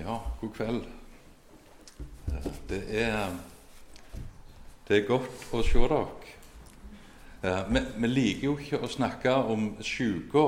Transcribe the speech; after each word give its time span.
Ja, 0.00 0.20
god 0.40 0.52
kveld. 0.54 0.84
Det 2.68 2.78
er, 3.02 3.34
det 4.88 4.96
er 4.96 5.08
godt 5.08 5.42
å 5.52 5.60
se 5.66 5.82
dere. 5.82 7.58
Vi, 7.68 7.82
vi 8.00 8.08
liker 8.08 8.46
jo 8.46 8.54
ikke 8.56 8.80
å 8.80 8.88
snakke 8.88 9.34
om 9.52 9.66
syke, 9.84 10.44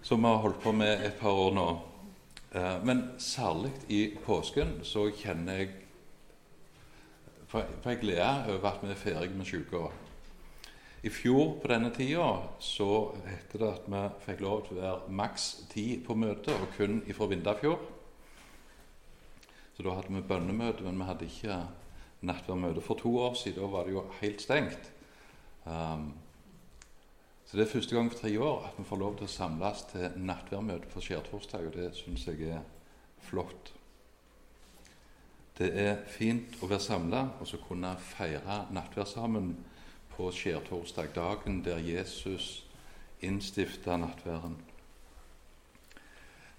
som 0.00 0.24
vi 0.24 0.30
har 0.30 0.40
holdt 0.46 0.62
på 0.62 0.72
med 0.72 1.04
et 1.04 1.20
par 1.20 1.36
år 1.36 1.52
nå. 1.58 1.66
Men 2.88 3.04
særlig 3.20 3.74
i 3.92 4.00
påsken 4.24 4.78
så 4.88 5.10
kjenner 5.12 5.60
jeg 5.60 5.74
For 7.48 7.64
jeg 7.84 8.00
gleder 8.06 8.48
over 8.54 8.70
at 8.72 8.80
vi 8.84 8.92
er 8.92 9.04
ferdig 9.04 9.36
med 9.36 9.48
sjuka. 9.48 9.90
I 11.02 11.10
fjor 11.14 11.58
på 11.62 11.68
denne 11.70 11.92
tida 11.94 12.26
så 12.60 13.12
heter 13.22 13.62
det 13.62 13.68
at 13.68 13.86
vi 13.86 14.02
fikk 14.24 14.42
lov 14.42 14.64
til 14.66 14.76
å 14.76 14.82
være 14.82 15.14
maks 15.20 15.46
ti 15.70 15.86
på 16.04 16.16
møte, 16.18 16.52
og 16.52 16.74
kun 16.76 16.98
ifra 17.06 17.28
Vindafjord. 17.30 17.97
Så 19.78 19.84
da 19.86 19.92
hadde 19.94 20.10
vi 20.10 20.20
bønnemøte, 20.26 20.82
men 20.82 20.96
vi 20.98 21.06
hadde 21.06 21.26
ikke 21.28 21.56
nattverdmøte. 22.26 22.82
For 22.82 22.98
to 22.98 23.12
år 23.22 23.36
siden 23.38 23.62
da 23.62 23.68
var 23.70 23.84
det 23.86 23.92
jo 23.94 24.02
helt 24.20 24.42
stengt. 24.42 24.88
Um, 25.64 26.08
så 27.46 27.56
det 27.56 27.62
er 27.62 27.70
første 27.70 27.94
gang 27.94 28.10
for 28.10 28.18
tre 28.18 28.32
år 28.42 28.66
at 28.66 28.74
vi 28.78 28.88
får 28.90 28.98
lov 28.98 29.14
til 29.20 29.28
å 29.28 29.30
samles 29.30 29.84
til 29.92 30.18
nattverdmøte 30.18 30.90
på 30.90 31.04
skjærtorsdag, 31.06 31.70
og 31.70 31.78
det 31.78 31.92
syns 31.94 32.26
jeg 32.26 32.50
er 32.56 32.66
flott. 33.30 33.70
Det 35.62 35.70
er 35.86 36.02
fint 36.10 36.58
å 36.58 36.66
være 36.66 36.82
samla 36.82 37.22
og 37.38 37.46
så 37.46 37.62
kunne 37.62 37.94
feire 38.02 38.64
nattverd 38.74 39.14
sammen 39.14 39.54
på 40.16 40.32
skjærtorsdag, 40.34 41.14
dagen 41.14 41.62
der 41.62 41.78
Jesus 41.78 42.64
innstifta 43.22 43.94
nattverden. 43.94 44.58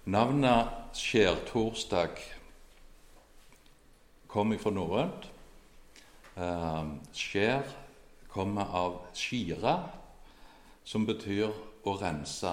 Navnet 0.08 0.96
skjærtorsdag 0.96 2.16
kommer 4.30 4.58
fra 4.58 4.70
norrønt. 4.70 5.30
Eh, 6.36 6.92
skjær 7.12 7.66
kommer 8.30 8.70
av 8.74 9.00
skire, 9.14 9.74
som 10.84 11.06
betyr 11.06 11.50
å 11.84 11.96
rense. 11.98 12.52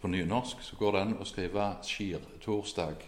På 0.00 0.08
nynorsk 0.08 0.62
så 0.64 0.76
går 0.80 0.92
det 0.92 1.04
an 1.04 1.14
å 1.20 1.28
skrive 1.28 1.68
skirtorsdag. 1.84 3.04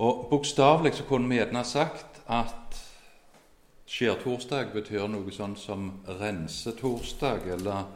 Og 0.00 0.28
Bokstavelig 0.30 0.94
så 0.96 1.04
kunne 1.08 1.28
vi 1.28 1.40
gjerne 1.40 1.64
sagt 1.64 2.22
at 2.28 2.78
Skjærtorsdag 3.90 4.68
betyr 4.70 5.08
noe 5.10 5.32
sånn 5.34 5.56
som 5.58 5.88
rensetorsdag 6.06 7.48
eller 7.56 7.88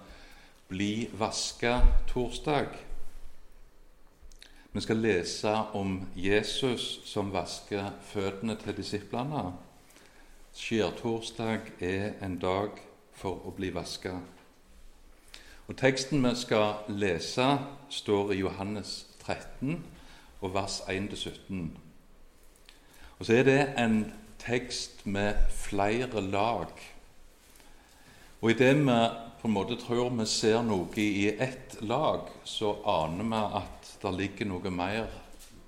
bli 0.66 1.06
vaska-torsdag. 1.20 2.74
Vi 4.74 4.80
skal 4.80 4.96
lese 4.96 5.50
om 5.72 6.08
Jesus 6.16 7.00
som 7.06 7.28
vasker 7.30 7.92
føttene 8.02 8.56
til 8.58 8.74
disiplene. 8.74 9.52
Skjærtorsdag 10.50 11.68
er 11.78 12.16
en 12.26 12.34
dag 12.42 12.80
for 13.14 13.38
å 13.46 13.52
bli 13.54 13.70
vaska. 13.70 14.16
Og 15.68 15.78
Teksten 15.78 16.26
vi 16.26 16.32
skal 16.34 16.90
lese, 16.90 17.46
står 17.86 18.32
i 18.34 18.40
Johannes 18.40 19.06
13, 19.22 19.78
og 20.40 20.54
vers 20.56 20.80
1-17. 20.90 21.70
Og 23.20 23.22
så 23.28 23.38
er 23.38 23.46
det 23.46 23.60
en 23.78 24.00
tekst 24.42 25.06
med 25.06 25.38
flere 25.54 26.18
lag. 26.18 26.74
Og 28.42 28.50
idet 28.50 28.74
vi 28.82 28.98
på 29.38 29.48
en 29.48 29.54
måte 29.54 29.78
tror 29.78 30.10
vi 30.18 30.26
ser 30.26 30.66
noe 30.66 30.90
i 30.98 31.28
ett 31.30 31.78
lag, 31.80 32.26
så 32.42 32.74
aner 32.82 33.30
vi 33.30 33.44
at 33.62 33.83
det 34.04 34.14
ligger 34.18 34.48
noe 34.50 34.70
mer 34.70 35.08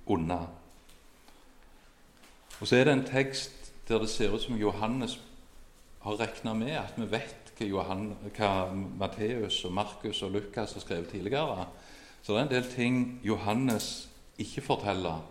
unna. 0.07 0.39
Og 2.59 2.67
så 2.67 2.77
er 2.77 2.87
det 2.87 2.93
en 2.93 3.07
tekst 3.07 3.71
der 3.87 4.01
det 4.03 4.09
ser 4.11 4.33
ut 4.35 4.43
som 4.43 4.57
Johannes 4.59 5.17
har 6.03 6.19
regna 6.19 6.53
med 6.53 6.75
at 6.79 6.97
vi 6.97 7.07
vet 7.11 7.51
hva, 7.57 7.65
Johan, 7.65 8.11
hva 8.35 8.51
Matteus 8.73 9.63
og 9.65 9.73
Markus 9.73 10.21
og 10.25 10.31
Lukas 10.35 10.75
har 10.77 10.83
skrevet 10.83 11.09
tidligere. 11.09 11.65
Så 12.21 12.33
det 12.33 12.39
er 12.39 12.45
en 12.45 12.53
del 12.53 12.69
ting 12.71 13.01
Johannes 13.23 14.07
ikke 14.37 14.61
forteller 14.61 15.23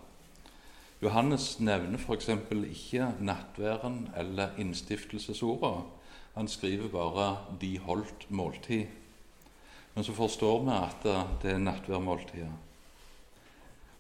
Johannes 1.03 1.59
nevner 1.61 2.01
f.eks. 2.01 2.29
ikke 2.29 3.11
nattværen 3.21 4.09
eller 4.17 4.57
innstiftelsesordet. 4.59 5.85
Han 6.35 6.49
skriver 6.49 6.89
bare 6.89 7.37
'de 7.61 7.79
holdt 7.79 8.27
måltid'. 8.31 8.87
Men 9.95 10.05
så 10.05 10.13
forstår 10.13 10.65
vi 10.65 10.71
at 10.71 11.43
det 11.43 11.51
er 11.53 11.59
nattværmåltidet. 11.59 12.66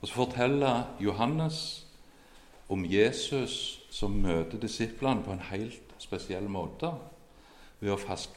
Og 0.06 0.08
så 0.08 0.14
forteller 0.14 0.82
Johannes 1.00 1.86
om 2.68 2.84
Jesus 2.86 3.82
som 3.90 4.12
møter 4.22 4.60
disiplene 4.62 5.24
på 5.26 5.32
en 5.34 5.40
helt 5.48 5.94
spesiell 5.98 6.44
måte 6.46 6.92
ved 7.80 7.90
å 7.90 7.96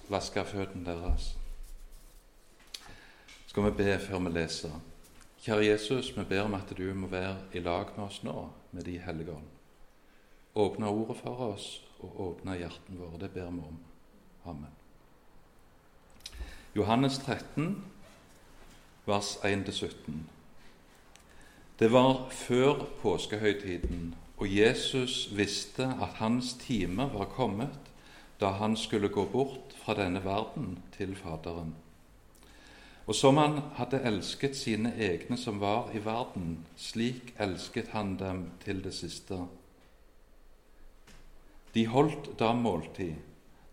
vaske 0.09 0.44
føttene 0.50 0.88
deres. 0.88 1.28
Skal 3.52 3.68
vi 3.68 3.72
be 3.84 4.00
før 4.02 4.24
vi 4.25 4.31
leser? 4.34 4.74
Kjære 5.44 5.68
Jesus, 5.68 6.09
vi 6.18 6.25
ber 6.31 6.47
om 6.47 6.58
at 6.58 6.74
du 6.74 6.88
må 6.97 7.12
være 7.13 7.35
i 7.53 7.62
lag 7.62 7.94
med 7.94 8.08
oss 8.08 8.18
nå, 8.25 8.34
med 8.72 8.90
De 8.90 8.97
hellige 9.06 9.38
ånd. 9.38 9.53
Åpne 10.56 10.90
ordet 10.90 11.19
for 11.22 11.46
oss 11.52 11.68
og 12.00 12.18
åpne 12.31 12.58
hjertene 12.63 12.97
våre. 12.97 13.22
Det 13.22 13.29
ber 13.38 13.46
vi 13.46 13.62
om. 13.69 13.78
Amen. 14.46 14.74
Johannes 16.74 17.22
13, 17.22 17.78
vers 19.06 19.35
1-17. 19.46 20.38
Det 21.79 21.91
var 21.91 22.28
før 22.29 22.81
påskehøytiden, 23.01 24.16
og 24.38 24.57
Jesus 24.57 25.29
visste 25.31 25.85
at 25.88 26.17
hans 26.19 26.53
time 26.59 27.06
var 27.13 27.29
kommet 27.31 27.88
da 28.41 28.50
han 28.59 28.75
skulle 28.78 29.07
gå 29.07 29.23
bort 29.31 29.75
fra 29.79 29.95
denne 29.95 30.19
verden 30.25 30.81
til 30.97 31.16
Faderen. 31.16 31.72
Og 33.07 33.16
som 33.16 33.40
han 33.40 33.62
hadde 33.79 34.01
elsket 34.03 34.59
sine 34.59 34.91
egne 35.00 35.38
som 35.38 35.62
var 35.63 35.88
i 35.95 36.03
verden, 36.03 36.66
slik 36.75 37.34
elsket 37.40 37.96
han 37.96 38.17
dem 38.19 38.44
til 38.66 38.84
det 38.84 38.94
siste. 38.94 39.40
De 41.73 41.88
holdt 41.88 42.34
da 42.40 42.51
måltid. 42.53 43.16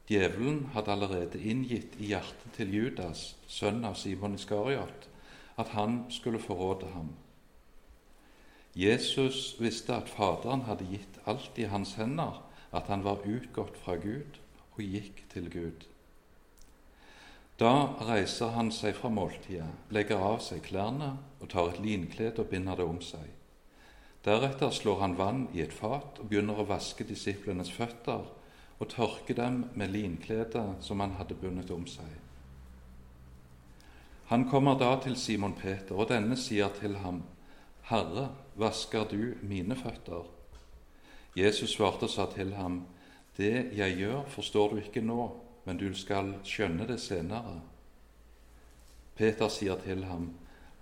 Djevelen 0.09 0.69
hadde 0.79 0.93
allerede 0.95 1.43
inngitt 1.43 1.99
i 1.99 2.15
hjertet 2.15 2.55
til 2.55 2.71
Judas, 2.71 3.33
sønn 3.49 3.85
av 3.85 3.99
Simon 3.99 4.39
Iskariot, 4.39 5.09
at 5.59 5.75
han 5.75 6.05
skulle 6.11 6.39
forråde 6.39 6.95
ham. 6.95 7.11
Jesus 8.77 9.57
visste 9.59 9.95
at 9.97 10.11
Faderen 10.13 10.67
hadde 10.69 10.85
gitt 10.91 11.21
alt 11.25 11.57
i 11.57 11.65
hans 11.73 11.95
hender, 11.97 12.43
at 12.77 12.91
han 12.93 13.05
var 13.07 13.25
utgått 13.25 13.79
fra 13.81 13.95
Gud 13.97 14.37
og 14.77 14.83
gikk 14.85 15.23
til 15.33 15.49
Gud. 15.49 15.87
Da 17.57 17.73
reiser 18.05 18.53
han 18.53 18.69
seg 18.75 18.99
fra 18.99 19.09
måltidet, 19.09 19.71
legger 19.89 20.21
av 20.21 20.43
seg 20.45 20.61
klærne 20.67 21.15
og 21.41 21.49
tar 21.49 21.71
et 21.71 21.81
linklede 21.81 22.43
og 22.43 22.51
binder 22.51 22.77
det 22.77 22.85
om 22.85 23.01
seg. 23.01 23.31
Deretter 24.27 24.75
slår 24.75 25.01
han 25.01 25.17
vann 25.17 25.47
i 25.57 25.63
et 25.65 25.73
fat 25.73 26.21
og 26.21 26.29
begynner 26.29 26.61
å 26.61 26.67
vaske 26.69 27.07
disiplenes 27.09 27.71
føtter 27.73 28.27
og 28.77 28.91
tørke 28.93 29.33
dem 29.39 29.63
med 29.73 29.95
linkledet 29.95 30.67
som 30.85 31.01
han 31.01 31.17
hadde 31.17 31.39
bundet 31.41 31.73
om 31.73 31.87
seg. 31.89 32.11
Han 34.29 34.49
kommer 34.51 34.77
da 34.77 34.91
til 35.01 35.17
Simon 35.17 35.55
Peter, 35.55 35.95
og 35.95 36.11
denne 36.11 36.37
sier 36.37 36.73
til 36.77 36.99
ham, 36.99 37.23
Herre, 37.87 38.29
vasker 38.59 39.05
du 39.11 39.37
mine 39.43 39.77
føtter? 39.79 40.27
Jesus 41.37 41.77
svarte 41.77 42.09
og 42.09 42.11
sa 42.11 42.27
til 42.33 42.55
ham, 42.55 42.87
Det 43.37 43.71
jeg 43.77 43.97
gjør, 43.99 44.25
forstår 44.33 44.71
du 44.73 44.77
ikke 44.81 45.05
nå 45.05 45.47
men 45.67 45.77
du 45.77 45.91
skal 45.99 46.37
skjønne 46.47 46.87
det 46.87 47.01
senere. 47.03 47.59
Peter 49.19 49.51
sier 49.51 49.79
til 49.83 50.05
ham, 50.07 50.31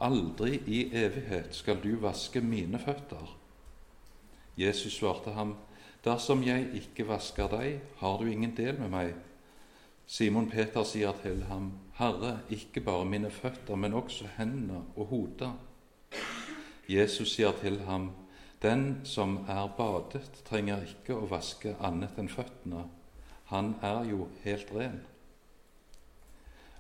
Aldri 0.05 0.59
i 0.69 0.81
evighet 0.93 1.55
skal 1.57 1.79
du 1.81 1.95
vaske 2.03 2.43
mine 2.45 2.79
føtter. 2.83 3.31
Jesus 4.61 4.99
svarte 4.99 5.33
ham, 5.33 5.57
Dersom 6.05 6.43
jeg 6.45 6.67
ikke 6.77 7.07
vasker 7.09 7.49
deg, 7.49 7.79
har 8.03 8.19
du 8.21 8.29
ingen 8.29 8.53
del 8.57 8.77
med 8.77 8.91
meg. 8.93 9.15
Simon 10.05 10.51
Peter 10.53 10.85
sier 10.85 11.17
til 11.23 11.47
ham, 11.49 11.71
Herre, 11.97 12.43
ikke 12.53 12.83
bare 12.85 13.07
mine 13.09 13.31
føtter, 13.33 13.79
men 13.81 13.97
også 13.97 14.29
hendene 14.37 14.83
og 14.99 15.07
hodet. 15.15 15.55
Jesus 16.89 17.35
sier 17.35 17.53
til 17.61 17.81
ham, 17.89 18.11
Den 18.63 19.01
som 19.05 19.45
er 19.49 19.69
badet, 19.77 20.31
trenger 20.45 20.83
ikke 20.89 21.15
å 21.19 21.27
vaske 21.29 21.75
annet 21.81 22.17
enn 22.19 22.31
føttene 22.33 22.87
han 23.45 23.75
er 23.83 24.05
jo 24.09 24.29
helt 24.45 24.73
ren. 24.75 25.01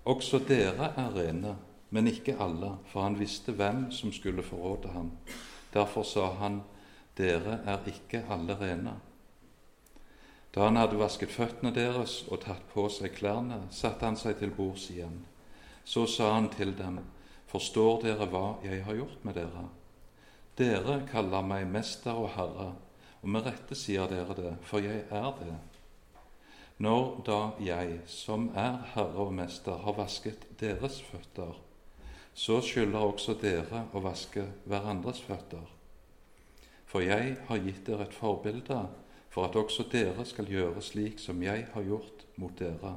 Også 0.04 0.40
dere 0.48 0.90
er 0.96 1.16
rene, 1.16 1.56
men 1.90 2.08
ikke 2.10 2.36
alle, 2.40 2.74
for 2.90 3.04
han 3.06 3.18
visste 3.18 3.54
hvem 3.54 3.90
som 3.92 4.12
skulle 4.12 4.42
forråde 4.42 4.92
ham. 4.92 5.10
Derfor 5.74 6.02
sa 6.02 6.30
han, 6.40 6.62
dere 7.16 7.60
er 7.66 7.84
ikke 7.88 8.24
alle 8.30 8.56
rene. 8.60 8.96
Da 10.54 10.66
han 10.68 10.78
hadde 10.78 10.98
vasket 10.98 11.32
føttene 11.34 11.72
deres 11.74 12.22
og 12.30 12.42
tatt 12.44 12.66
på 12.72 12.88
seg 12.90 13.14
klærne, 13.16 13.64
satte 13.70 14.06
han 14.06 14.18
seg 14.18 14.38
til 14.38 14.54
bords 14.54 14.88
igjen. 14.90 15.24
Så 15.84 16.06
sa 16.10 16.34
han 16.34 16.50
til 16.54 16.76
dem, 16.78 17.02
Forstår 17.54 18.00
dere 18.02 18.26
hva 18.26 18.56
jeg 18.64 18.82
har 18.82 18.96
gjort 18.98 19.20
med 19.22 19.36
dere? 19.38 19.68
Dere 20.58 21.00
kaller 21.10 21.42
meg 21.42 21.66
mester 21.66 22.14
og 22.14 22.28
herre, 22.36 22.72
og 23.22 23.30
med 23.34 23.46
rette 23.46 23.74
sier 23.74 24.06
dere 24.10 24.36
det, 24.38 24.52
for 24.62 24.84
jeg 24.84 25.02
er 25.10 25.30
det. 25.40 25.54
Når 26.78 27.22
da 27.26 27.38
jeg, 27.62 28.00
som 28.06 28.50
er 28.54 28.80
herre 28.94 29.26
og 29.26 29.32
mester, 29.34 29.78
har 29.82 29.96
vasket 29.98 30.46
deres 30.60 31.00
føtter, 31.08 31.56
så 32.34 32.60
skylder 32.62 32.98
også 32.98 33.34
dere 33.38 33.84
å 33.94 34.02
vaske 34.02 34.44
hverandres 34.66 35.22
føtter. 35.26 35.66
For 36.86 37.02
jeg 37.02 37.36
har 37.48 37.62
gitt 37.62 37.86
dere 37.86 38.06
et 38.06 38.14
forbilde 38.14 38.80
for 39.34 39.48
at 39.48 39.56
også 39.58 39.88
dere 39.90 40.22
skal 40.26 40.46
gjøre 40.50 40.82
slik 40.82 41.18
som 41.18 41.42
jeg 41.42 41.66
har 41.72 41.86
gjort 41.86 42.26
mot 42.38 42.54
dere. 42.58 42.94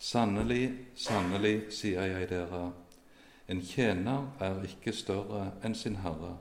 Sannelig, 0.00 0.72
sannelig, 0.98 1.68
sier 1.74 2.06
jeg 2.10 2.30
dere, 2.30 2.70
en 3.50 3.60
tjener 3.66 4.28
er 4.40 4.62
ikke 4.62 4.92
større 4.94 5.50
enn 5.66 5.74
sin 5.74 5.98
herre. 6.04 6.36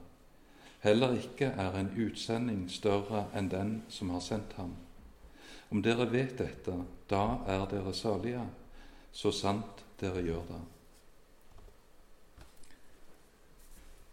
Heller 0.84 1.16
ikke 1.18 1.50
er 1.58 1.76
en 1.76 1.90
utsending 1.98 2.68
større 2.72 3.26
enn 3.36 3.50
den 3.52 3.72
som 3.90 4.14
har 4.14 4.22
sendt 4.24 4.54
ham. 4.60 4.76
Om 5.72 5.82
dere 5.84 6.06
vet 6.12 6.38
dette, 6.38 6.76
da 7.10 7.24
er 7.48 7.66
dere 7.72 7.94
salige, 7.94 8.46
så 9.12 9.32
sant 9.34 9.84
dere 10.02 10.22
gjør 10.24 10.46
det. 10.50 10.62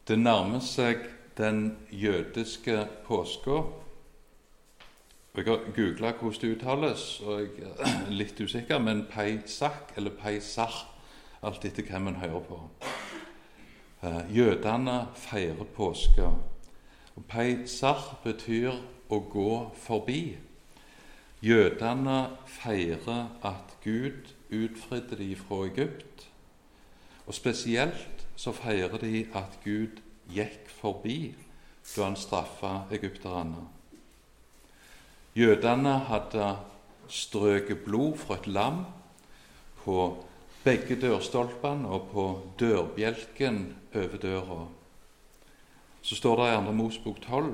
Det 0.08 0.18
nærmer 0.18 0.60
seg 0.62 1.04
den 1.36 1.76
jødiske 1.90 2.86
påska. 3.04 3.62
Jeg 5.36 5.44
har 5.44 5.64
googla 5.76 6.12
hvordan 6.16 6.40
det 6.40 6.52
uttales, 6.56 7.06
og 7.20 7.40
jeg 7.40 7.72
er 7.76 8.10
litt 8.10 8.40
usikker, 8.40 8.78
men 8.80 9.04
Peisak 9.10 9.92
eller 9.96 10.14
Peisach, 10.16 10.86
alt 11.46 11.64
etter 11.64 11.86
hvem 11.86 12.10
en 12.10 12.20
hører 12.20 12.42
på. 12.48 12.60
Eh, 14.02 14.36
jødene 14.36 15.06
feirer 15.14 15.64
påske. 15.76 16.26
Og 17.16 17.24
Peisach 17.28 18.16
betyr 18.24 18.74
å 19.08 19.20
gå 19.30 19.52
forbi. 19.78 20.36
Jødene 21.42 22.36
feirer 22.50 23.28
at 23.44 23.76
Gud 23.84 24.34
utfridde 24.50 25.16
dem 25.16 25.36
fra 25.36 25.62
Egypt. 25.66 26.28
Og 27.26 27.34
spesielt 27.34 28.26
så 28.36 28.52
feirer 28.52 28.98
de 29.00 29.26
at 29.34 29.58
Gud 29.64 30.02
gikk 30.32 30.68
forbi 30.80 31.34
da 31.94 32.04
han 32.04 32.16
straffa 32.18 32.86
egypterne. 32.92 33.62
Jødene 35.36 35.98
hadde 36.08 36.56
strøket 37.08 37.84
blod 37.84 38.16
fra 38.18 38.38
et 38.40 38.46
lam 38.46 38.84
på 39.84 39.98
begge 40.66 40.96
dørstolpene 40.98 41.86
og 41.94 42.08
på 42.10 42.24
dørbjelken 42.58 43.60
over 43.94 44.18
døra. 44.18 44.64
Så 46.02 46.18
står 46.18 46.40
det 46.40 46.46
i 46.50 46.56
2. 46.66 46.72
Mosbok 46.72 47.20
12.: 47.22 47.52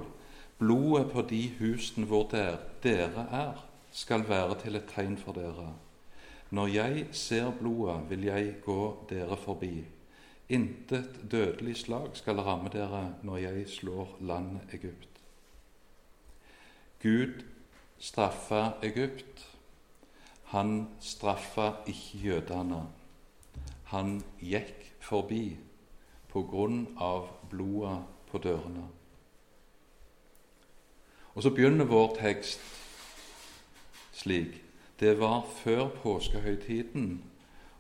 Blodet 0.59 1.11
på 1.13 1.23
de 1.23 1.51
husene 1.59 2.07
hvor 2.07 2.29
der, 2.31 2.57
dere 2.83 3.27
er, 3.31 3.67
skal 3.93 4.25
være 4.29 4.57
til 4.61 4.77
et 4.77 4.89
tegn 4.95 5.17
for 5.17 5.33
dere. 5.33 5.75
Når 6.51 6.67
jeg 6.67 7.07
ser 7.13 7.51
blodet, 7.61 8.01
vil 8.09 8.25
jeg 8.25 8.55
gå 8.65 9.07
dere 9.11 9.37
forbi. 9.37 9.85
Intet 10.49 11.21
dødelig 11.31 11.77
slag 11.77 12.11
skal 12.13 12.41
ramme 12.41 12.71
dere 12.73 13.15
når 13.23 13.37
jeg 13.37 13.69
slår 13.69 14.17
landet 14.21 14.73
Egypt. 14.73 15.21
Gud 17.03 17.45
straffa 17.99 18.71
Egypt. 18.83 19.49
Han 20.45 20.89
straffa 21.01 21.71
ikke 21.87 22.19
jødene. 22.25 23.02
Han 23.93 24.23
gikk 24.41 24.89
forbi 25.05 25.57
på 26.33 26.43
grunn 26.49 26.87
av 26.97 27.29
blodet 27.53 27.99
på 28.31 28.41
dørene. 28.41 28.87
Og 31.33 31.45
så 31.45 31.53
begynner 31.53 31.89
vår 31.89 32.17
tekst 32.21 32.61
slik. 34.17 34.59
Det 35.01 35.17
var 35.21 35.43
før 35.63 35.89
påskehøytiden, 36.03 37.25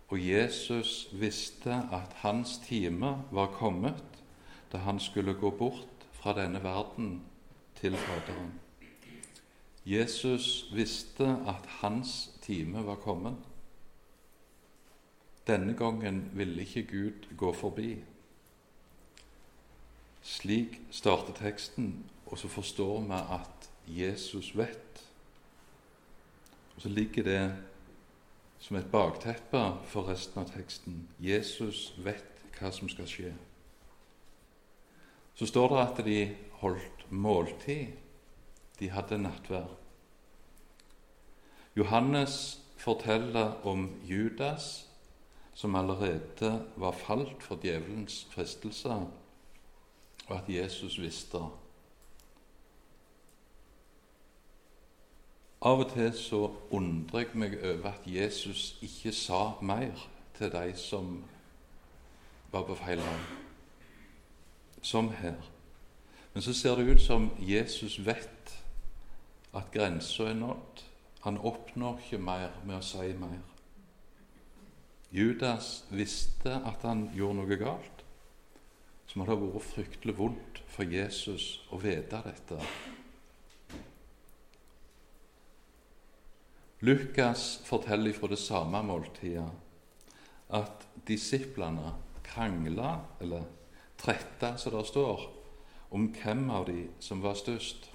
og 0.09 0.19
Jesus 0.21 1.09
visste 1.13 1.77
at 1.93 2.17
hans 2.25 2.59
time 2.67 3.15
var 3.31 3.53
kommet 3.57 4.23
da 4.73 4.83
han 4.85 5.01
skulle 5.01 5.35
gå 5.35 5.51
bort 5.51 6.07
fra 6.13 6.35
denne 6.37 6.63
verden 6.65 7.23
til 7.81 7.97
Faderen. 7.97 8.53
Jesus 9.87 10.69
visste 10.75 11.37
at 11.47 11.67
hans 11.67 12.31
time 12.43 12.87
var 12.87 12.95
kommet. 12.95 13.37
Denne 15.47 15.75
gangen 15.75 16.31
ville 16.33 16.63
ikke 16.63 16.83
Gud 16.83 17.37
gå 17.37 17.53
forbi. 17.53 17.97
Slik 20.23 20.81
starter 20.91 21.33
teksten, 21.33 22.05
og 22.27 22.39
så 22.39 22.49
forstår 22.49 23.01
vi 23.01 23.13
at 23.13 23.71
Jesus 23.87 24.57
vet. 24.57 25.09
Og 26.77 26.83
Så 26.83 26.89
ligger 26.89 27.23
det 27.23 27.57
som 28.59 28.77
et 28.77 28.91
bakteppe 28.93 29.63
for 29.85 30.09
resten 30.09 30.41
av 30.41 30.51
teksten. 30.55 31.09
Jesus 31.19 31.95
vet 31.99 32.45
hva 32.59 32.71
som 32.71 32.89
skal 32.89 33.09
skje. 33.11 33.33
Så 35.35 35.47
står 35.47 35.69
det 35.73 35.83
at 35.83 36.05
de 36.07 36.19
holdt 36.63 37.07
måltid 37.11 37.87
de 38.79 38.91
hadde 38.91 39.19
nattverd. 39.19 39.75
Johannes 41.77 42.61
forteller 42.77 43.67
om 43.67 43.89
Judas, 44.05 44.89
som 45.63 45.75
allerede 45.75 46.65
var 46.77 46.93
falt 46.93 47.43
for 47.43 47.59
djevelens 47.63 48.27
fristelser, 48.31 49.07
og 50.27 50.37
at 50.37 50.49
Jesus 50.49 51.01
visste. 51.01 51.39
Av 55.63 55.79
og 55.79 55.93
til 55.93 56.11
så 56.19 56.41
undrer 56.71 57.23
jeg 57.23 57.39
meg 57.39 57.55
over 57.63 57.93
at 57.93 58.09
Jesus 58.11 58.73
ikke 58.83 59.13
sa 59.15 59.53
mer 59.63 60.03
til 60.35 60.51
de 60.51 60.75
som 60.75 61.13
var 62.51 62.67
på 62.67 62.75
feil 62.83 62.99
land, 62.99 63.23
som 64.83 65.13
her. 65.15 65.39
Men 66.35 66.43
så 66.43 66.57
ser 66.59 66.75
det 66.75 66.91
ut 66.91 67.07
som 67.07 67.31
Jesus 67.39 68.01
vet 68.07 68.59
at 69.55 69.71
grensa 69.71 70.27
er 70.27 70.35
nådd. 70.43 70.85
Han 71.23 71.39
oppnår 71.39 72.03
ikke 72.03 72.19
mer 72.19 72.51
med 72.67 72.81
å 72.81 72.85
si 72.91 73.15
mer. 73.15 73.52
Judas 75.13 75.85
visste 75.93 76.55
at 76.65 76.87
han 76.89 77.11
gjorde 77.13 77.43
noe 77.43 77.59
galt, 77.61 77.99
så 79.05 79.19
må 79.19 79.27
det 79.27 79.35
ha 79.35 79.43
vært 79.43 79.69
fryktelig 79.69 80.15
vondt 80.17 80.63
for 80.73 80.89
Jesus 80.89 81.59
å 81.69 81.81
vite 81.83 82.23
dette. 82.25 82.61
Lukas 86.83 87.61
forteller 87.69 88.17
fra 88.17 88.33
det 88.33 88.41
samme 88.41 88.81
måltidet 88.89 89.45
at 90.57 90.89
disiplene 91.07 91.93
krangla, 92.27 92.97
eller 93.21 93.45
tretta, 94.01 94.57
som 94.57 94.75
det 94.75 94.87
står, 94.89 95.29
om 95.93 96.09
hvem 96.17 96.49
av 96.51 96.67
de 96.73 96.89
som 97.05 97.21
var 97.23 97.37
størst. 97.39 97.92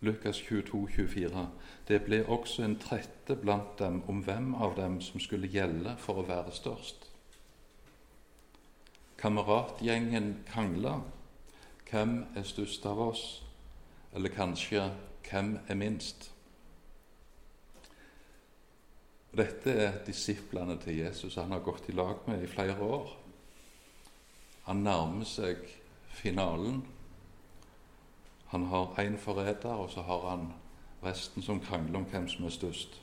Lukas 0.00 0.38
22, 0.48 0.88
24. 0.88 1.48
Det 1.88 2.00
ble 2.06 2.22
også 2.24 2.64
en 2.64 2.78
trette 2.80 3.36
blant 3.36 3.76
dem 3.78 4.00
om 4.08 4.22
hvem 4.24 4.54
av 4.54 4.76
dem 4.78 5.00
som 5.04 5.20
skulle 5.20 5.50
gjelde 5.52 5.92
for 6.00 6.22
å 6.22 6.26
være 6.28 6.54
størst. 6.56 7.04
Kameratgjengen 9.20 10.38
krangla. 10.48 11.02
Hvem 11.90 12.22
er 12.36 12.46
størst 12.48 12.86
av 12.88 13.00
oss? 13.10 13.24
Eller 14.14 14.32
kanskje 14.32 14.86
hvem 15.28 15.58
er 15.68 15.76
minst? 15.76 16.30
Dette 19.36 19.74
er 19.84 19.98
disiplene 20.06 20.78
til 20.80 20.96
Jesus 21.02 21.36
han 21.38 21.52
har 21.52 21.62
gått 21.62 21.90
i 21.90 21.94
lag 21.94 22.24
med 22.26 22.42
i 22.42 22.48
flere 22.50 22.80
år. 22.82 23.12
Han 24.66 24.82
nærmer 24.86 25.28
seg 25.28 25.60
finalen. 26.16 26.80
Han 28.50 28.66
har 28.66 28.94
én 28.98 29.16
forræder, 29.16 29.72
og 29.74 29.90
så 29.90 30.02
har 30.02 30.28
han 30.30 30.52
resten 31.04 31.42
som 31.42 31.60
krangler 31.60 31.98
om 31.98 32.04
hvem 32.04 32.28
som 32.28 32.44
er 32.44 32.50
størst. 32.50 33.02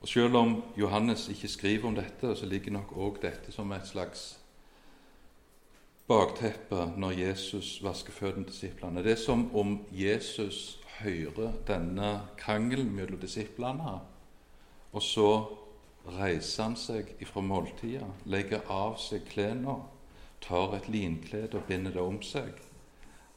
Og 0.00 0.08
Selv 0.08 0.36
om 0.36 0.62
Johannes 0.76 1.28
ikke 1.28 1.48
skriver 1.48 1.88
om 1.88 1.94
dette, 1.94 2.36
så 2.36 2.46
ligger 2.46 2.72
nok 2.72 2.92
òg 2.92 3.22
dette 3.22 3.52
som 3.52 3.72
et 3.72 3.86
slags 3.86 4.38
bakteppe 6.06 6.86
når 6.96 7.10
Jesus 7.18 7.82
vasker 7.82 8.12
føttene 8.12 8.46
disiplene. 8.46 9.02
Det 9.02 9.12
er 9.12 9.24
som 9.24 9.48
om 9.56 9.80
Jesus 9.92 10.78
hører 11.00 11.52
denne 11.66 12.20
krangelen 12.38 12.92
mellom 12.94 13.18
disiplene, 13.20 13.98
og 14.92 15.02
så 15.02 15.30
reiser 16.06 16.62
han 16.62 16.76
seg 16.78 17.10
ifra 17.20 17.42
måltida, 17.42 18.06
legger 18.24 18.62
av 18.70 18.94
seg 19.02 19.26
klærne 19.26 19.80
tar 20.46 20.76
et 20.76 20.88
linklede 20.88 21.58
og 21.58 21.66
binder 21.68 21.94
det 21.94 22.02
om 22.02 22.20
seg. 22.22 22.54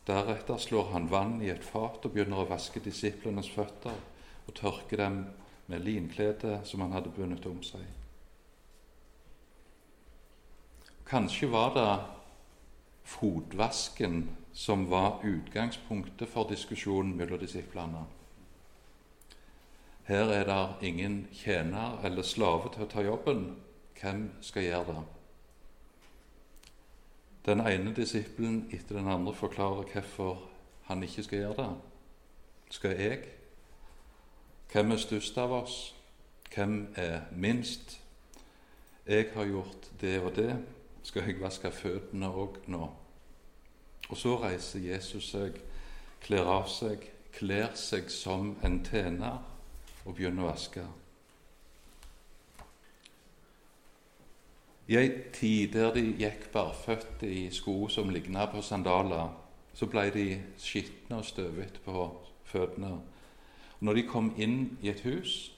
Deretter 0.07 0.57
slår 0.57 0.91
han 0.93 1.09
vann 1.11 1.37
i 1.41 1.51
et 1.53 1.65
fat 1.65 2.05
og 2.05 2.13
begynner 2.13 2.43
å 2.43 2.49
vaske 2.49 2.81
disiplenes 2.81 3.49
føtter 3.53 3.97
og 4.47 4.55
tørke 4.57 4.97
dem 4.97 5.23
med 5.69 5.85
linkledet 5.85 6.63
som 6.65 6.81
han 6.81 6.95
hadde 6.95 7.13
bundet 7.13 7.45
om 7.49 7.59
seg. 7.65 7.83
Kanskje 11.09 11.49
var 11.49 11.73
det 11.73 11.91
fotvasken 13.09 14.27
som 14.53 14.85
var 14.89 15.21
utgangspunktet 15.25 16.29
for 16.29 16.49
diskusjonen 16.49 17.15
mellom 17.17 17.41
disiplene. 17.41 18.03
Her 20.09 20.33
er 20.33 20.45
det 20.49 20.89
ingen 20.89 21.27
tjener 21.33 22.01
eller 22.05 22.25
slave 22.25 22.73
til 22.73 22.85
å 22.85 22.89
ta 22.89 23.05
jobben. 23.05 23.47
Hvem 23.99 24.29
skal 24.41 24.65
gjøre 24.65 24.93
det? 24.93 25.18
Den 27.49 27.63
ene 27.65 27.95
disippelen 27.97 28.67
etter 28.69 28.99
den 28.99 29.07
andre 29.09 29.33
forklarer 29.33 29.87
hvorfor 29.89 30.41
han 30.85 31.03
ikke 31.03 31.23
skal 31.23 31.39
gjøre 31.39 31.55
det. 31.57 31.69
Skal 32.69 32.91
jeg? 32.99 33.23
Hvem 34.71 34.91
er 34.91 35.01
størst 35.01 35.37
av 35.41 35.55
oss? 35.57 35.77
Hvem 36.53 36.93
er 36.95 37.21
minst? 37.31 37.95
Jeg 39.07 39.31
har 39.33 39.49
gjort 39.49 39.89
det 40.01 40.19
og 40.21 40.35
det. 40.35 40.59
Skal 41.03 41.25
jeg 41.25 41.41
vaske 41.41 41.71
føttene 41.73 42.29
òg 42.29 42.61
nå? 42.69 42.91
Og 44.09 44.17
så 44.17 44.35
reiser 44.43 44.85
Jesus 44.85 45.31
seg, 45.33 45.57
kler 46.21 46.45
av 46.45 46.69
seg, 46.69 47.01
kler 47.33 47.73
seg 47.73 48.13
som 48.13 48.51
en 48.61 48.83
tjener 48.85 49.41
og 50.05 50.13
begynner 50.13 50.45
å 50.45 50.51
vaske. 50.51 50.85
I 54.89 54.95
ei 54.97 55.09
tid 55.33 55.75
der 55.75 55.91
de 55.93 56.01
gikk 56.17 56.47
barføtte 56.53 57.27
i 57.29 57.49
sko 57.53 57.87
som 57.93 58.09
ligna 58.09 58.47
på 58.49 58.63
sandaler, 58.65 59.27
så 59.73 59.85
ble 59.85 60.07
de 60.09 60.25
skitne 60.57 61.19
og 61.19 61.27
støvete 61.29 61.83
på 61.85 62.07
føttene. 62.49 62.95
Når 63.85 63.99
de 63.99 64.05
kom 64.09 64.31
inn 64.41 64.79
i 64.81 64.89
et 64.89 65.03
hus, 65.05 65.51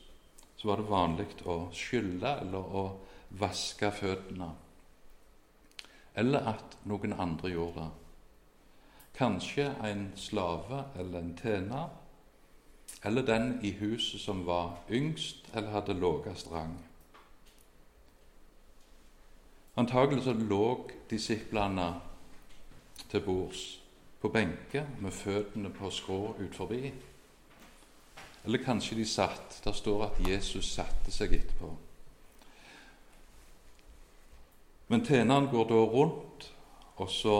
så 0.60 0.68
var 0.68 0.82
det 0.82 0.90
vanlig 0.92 1.30
å 1.48 1.56
skylle 1.72 2.34
eller 2.44 2.76
å 2.76 2.84
vaske 3.40 3.94
føttene. 4.02 4.52
Eller 6.20 6.52
at 6.52 6.78
noen 6.84 7.16
andre 7.16 7.56
gjorde 7.56 7.86
det. 7.86 7.90
Kanskje 9.16 9.72
en 9.88 10.10
slave 10.20 10.84
eller 11.00 11.20
en 11.24 11.34
tjener 11.40 11.90
eller 13.04 13.24
den 13.24 13.60
i 13.64 13.72
huset 13.80 14.20
som 14.22 14.44
var 14.46 14.82
yngst 14.92 15.48
eller 15.56 15.72
hadde 15.72 15.96
lavest 16.04 16.52
rang. 16.52 16.76
Antagelig 19.76 20.24
så 20.24 20.34
lå 20.34 20.90
disiplene 21.10 21.94
til 23.12 23.24
bords 23.24 23.62
på 24.22 24.30
benker 24.30 24.90
med 25.00 25.12
føttene 25.16 25.72
på 25.74 25.90
skrå 25.90 26.20
ut 26.40 26.56
forbi. 26.56 26.92
Eller 28.46 28.64
kanskje 28.64 28.98
de 28.98 29.06
satt. 29.06 29.62
Der 29.64 29.72
står 29.72 30.04
at 30.10 30.20
Jesus 30.28 30.74
satte 30.76 31.12
seg 31.14 31.34
etterpå. 31.38 31.72
Men 34.92 35.06
tjeneren 35.06 35.48
går 35.48 35.70
da 35.70 35.82
rundt 35.88 36.52
og 36.98 37.10
så 37.10 37.38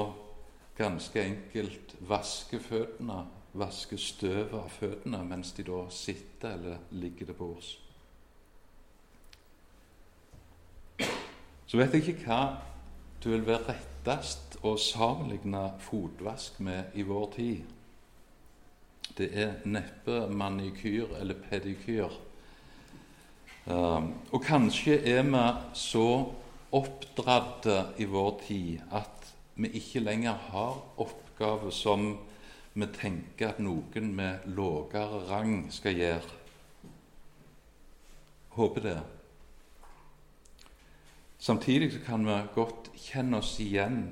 ganske 0.78 1.24
enkelt 1.24 1.96
vasker 2.08 2.64
føttene 2.64 3.26
vaske 3.60 3.98
støvet 4.00 4.54
av 4.56 4.70
føttene 4.72 5.20
mens 5.28 5.52
de 5.58 5.66
da 5.68 5.84
sitter 5.92 6.56
eller 6.56 6.86
ligger 6.96 7.28
til 7.28 7.36
bords. 7.36 7.72
Så 11.72 11.78
vet 11.80 11.94
jeg 11.96 12.04
ikke 12.04 12.26
hva 12.26 12.42
du 13.24 13.30
vil 13.32 13.46
være 13.48 13.72
rettest 13.72 14.58
å 14.68 14.74
sammenligne 14.76 15.70
fotvask 15.80 16.58
med 16.60 16.98
i 17.00 17.06
vår 17.08 17.30
tid. 17.32 17.70
Det 19.16 19.30
er 19.40 19.54
neppe 19.72 20.26
manikyr 20.28 21.14
eller 21.22 21.40
pedikyr. 21.46 22.18
Um, 23.72 24.10
og 24.34 24.44
kanskje 24.44 24.98
er 25.14 25.24
vi 25.30 25.46
så 25.80 26.10
oppdratte 26.76 27.78
i 28.04 28.10
vår 28.18 28.36
tid 28.50 28.84
at 28.92 29.32
vi 29.56 29.72
ikke 29.80 30.04
lenger 30.04 30.44
har 30.50 30.76
oppgaver 31.00 31.72
som 31.72 32.18
vi 32.74 32.92
tenker 33.00 33.54
at 33.54 33.64
noen 33.64 34.12
med 34.20 34.44
lavere 34.60 35.24
rang 35.32 35.56
skal 35.72 35.96
gjøre. 36.04 36.38
Håper 38.60 38.90
det. 38.90 39.00
Samtidig 41.42 42.04
kan 42.06 42.26
vi 42.26 42.36
godt 42.54 42.92
kjenne 42.94 43.40
oss 43.42 43.56
igjen 43.60 44.04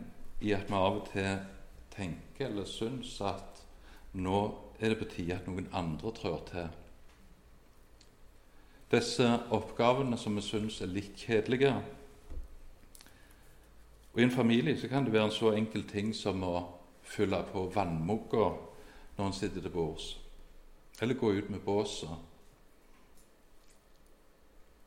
i 0.41 0.50
at 0.55 0.65
vi 0.65 0.74
av 0.74 0.95
og 0.98 1.09
til 1.12 1.36
tenker 1.93 2.48
eller 2.48 2.65
syns 2.65 3.12
at 3.21 3.59
nå 4.17 4.39
er 4.79 4.89
det 4.89 4.98
på 4.98 5.07
tide 5.12 5.36
at 5.36 5.45
noen 5.45 5.67
andre 5.77 6.09
trår 6.17 6.39
til. 6.48 6.71
Disse 8.89 9.27
oppgavene 9.53 10.17
som 10.17 10.39
vi 10.39 10.41
syns 10.41 10.79
er 10.81 10.89
litt 10.89 11.21
kjedelige. 11.21 11.75
Og 14.09 14.17
I 14.17 14.25
en 14.25 14.33
familie 14.33 14.74
så 14.81 14.89
kan 14.89 15.05
det 15.05 15.13
være 15.13 15.29
en 15.29 15.38
så 15.38 15.53
enkel 15.53 15.86
ting 15.86 16.09
som 16.17 16.41
å 16.41 16.55
fylle 17.05 17.43
på 17.51 17.67
vannmugga 17.75 18.48
når 19.19 19.27
en 19.27 19.38
sitter 19.38 19.62
til 19.62 19.75
bords, 19.77 20.15
eller 20.98 21.13
gå 21.13 21.29
ut 21.38 21.53
med 21.53 21.62
båset. 21.62 22.28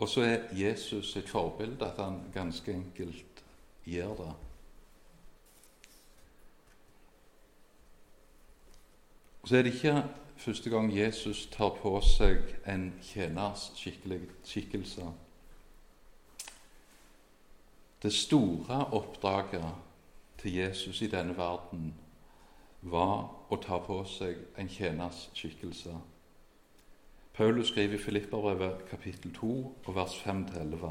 Og 0.02 0.09
så 0.09 0.21
er 0.21 0.38
Jesus 0.52 1.16
et 1.16 1.28
forbilde, 1.28 1.87
at 1.87 2.04
han 2.04 2.21
ganske 2.35 2.73
enkelt 2.73 3.44
gjør 3.85 4.09
det. 4.09 4.32
Så 9.44 9.56
er 9.56 9.62
det 9.62 9.75
ikke 9.75 10.04
første 10.37 10.71
gang 10.71 10.99
Jesus 10.99 11.47
tar 11.52 11.68
på 11.68 12.00
seg 12.00 12.42
en 12.66 12.88
tjeners 13.02 13.71
skikkelse. 14.44 15.06
Det 18.02 18.12
store 18.12 18.87
oppdraget 18.87 19.75
til 20.38 20.54
Jesus 20.54 21.02
i 21.02 21.11
denne 21.14 21.37
verden 21.38 21.94
var 22.80 23.28
å 23.50 23.61
ta 23.62 23.78
på 23.78 24.02
seg 24.18 24.42
en 24.59 24.68
tjeners 24.68 25.28
skikkelse. 25.35 25.94
Paulus 27.35 27.69
skriver 27.69 27.95
i 27.95 27.99
Filipperbrevet 27.99 28.89
kapittel 28.91 29.33
2 29.35 29.77
og 29.85 29.95
vers 29.95 30.15
5-11.: 30.27 30.89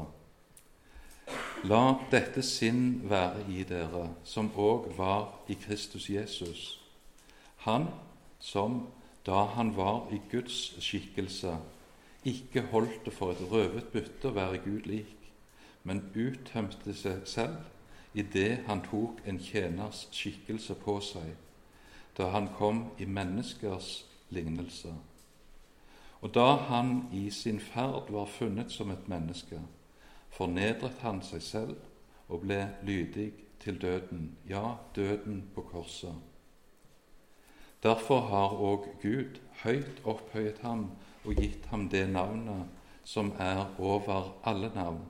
La 1.64 1.94
dette 2.10 2.42
sinn 2.42 3.10
være 3.10 3.44
i 3.48 3.62
dere, 3.62 4.08
som 4.24 4.48
òg 4.58 4.88
var 4.96 5.28
i 5.48 5.54
Kristus 5.54 6.08
Jesus. 6.10 6.80
Han 7.56 7.86
som, 8.40 8.88
da 9.26 9.44
han 9.54 9.76
var 9.76 10.10
i 10.10 10.18
Guds 10.32 10.82
skikkelse, 10.82 11.54
ikke 12.24 12.66
holdt 12.72 13.04
det 13.04 13.12
for 13.12 13.30
et 13.30 13.44
røvet 13.52 13.86
bytte 13.94 14.32
å 14.32 14.34
være 14.34 14.58
Gud 14.66 14.90
lik, 14.90 15.30
men 15.84 16.02
uttømte 16.10 16.94
seg 16.94 17.22
selv 17.24 18.18
idet 18.18 18.64
han 18.66 18.82
tok 18.90 19.22
en 19.26 19.38
tjeners 19.38 20.08
skikkelse 20.10 20.74
på 20.74 20.98
seg 21.00 21.36
da 22.18 22.28
han 22.34 22.50
kom 22.58 22.84
i 22.98 23.06
menneskers 23.06 24.04
lignelse. 24.28 24.90
Og 26.22 26.34
da 26.34 26.54
han 26.68 27.08
i 27.12 27.30
sin 27.30 27.60
ferd 27.60 28.10
var 28.14 28.30
funnet 28.30 28.70
som 28.70 28.90
et 28.90 29.08
menneske, 29.10 29.58
fornedret 30.30 31.02
han 31.02 31.18
seg 31.26 31.42
selv 31.42 31.74
og 32.28 32.44
ble 32.46 32.60
lydig 32.86 33.32
til 33.62 33.80
døden, 33.82 34.36
ja, 34.48 34.76
døden 34.96 35.42
på 35.54 35.66
korset. 35.66 36.14
Derfor 37.82 38.20
har 38.30 38.54
òg 38.54 38.86
Gud 39.02 39.40
høyt 39.64 40.04
opphøyet 40.06 40.62
ham 40.62 40.92
og 41.24 41.34
gitt 41.34 41.66
ham 41.70 41.88
det 41.90 42.06
navnet 42.10 42.70
som 43.04 43.32
er 43.38 43.66
over 43.78 44.30
alle 44.46 44.70
navn, 44.74 45.02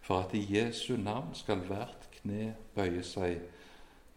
for 0.00 0.22
at 0.22 0.34
i 0.34 0.46
Jesu 0.56 0.96
navn 0.96 1.34
skal 1.34 1.64
hvert 1.66 2.06
kne 2.14 2.54
bøye 2.74 3.02
seg 3.06 3.42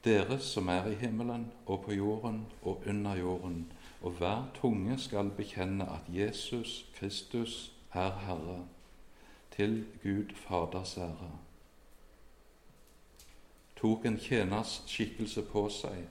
dere 0.06 0.38
som 0.40 0.70
er 0.70 0.92
i 0.92 0.98
himmelen 1.02 1.48
og 1.66 1.86
på 1.86 1.98
jorden 1.98 2.44
og 2.62 2.86
under 2.86 3.18
jorden, 3.18 3.66
og 4.06 4.12
hver 4.12 4.44
tunge 4.54 5.00
skal 5.02 5.30
bekjenne 5.30 5.84
at 5.90 6.02
Jesus 6.10 6.86
Kristus 6.96 7.72
er 7.94 8.12
Herre, 8.20 8.66
til 9.52 9.86
Gud 10.04 10.36
Faders 10.36 10.98
ære. 10.98 11.32
Tok 13.76 14.06
en 14.06 14.20
tjeners 14.20 14.84
skikkelse 14.86 15.42
på 15.42 15.66
seg, 15.74 16.06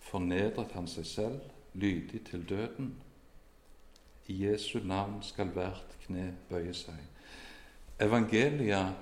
fornedret 0.00 0.76
han 0.76 0.86
seg 0.86 1.06
selv, 1.06 1.40
lydig 1.74 2.20
til 2.28 2.44
døden. 2.48 2.92
I 4.28 4.44
Jesu 4.44 4.78
navn 4.84 5.22
skal 5.22 5.56
hvert 5.56 5.96
kne 6.04 6.34
bøye 6.50 6.74
seg. 6.76 7.00
Evangeliet 8.00 8.92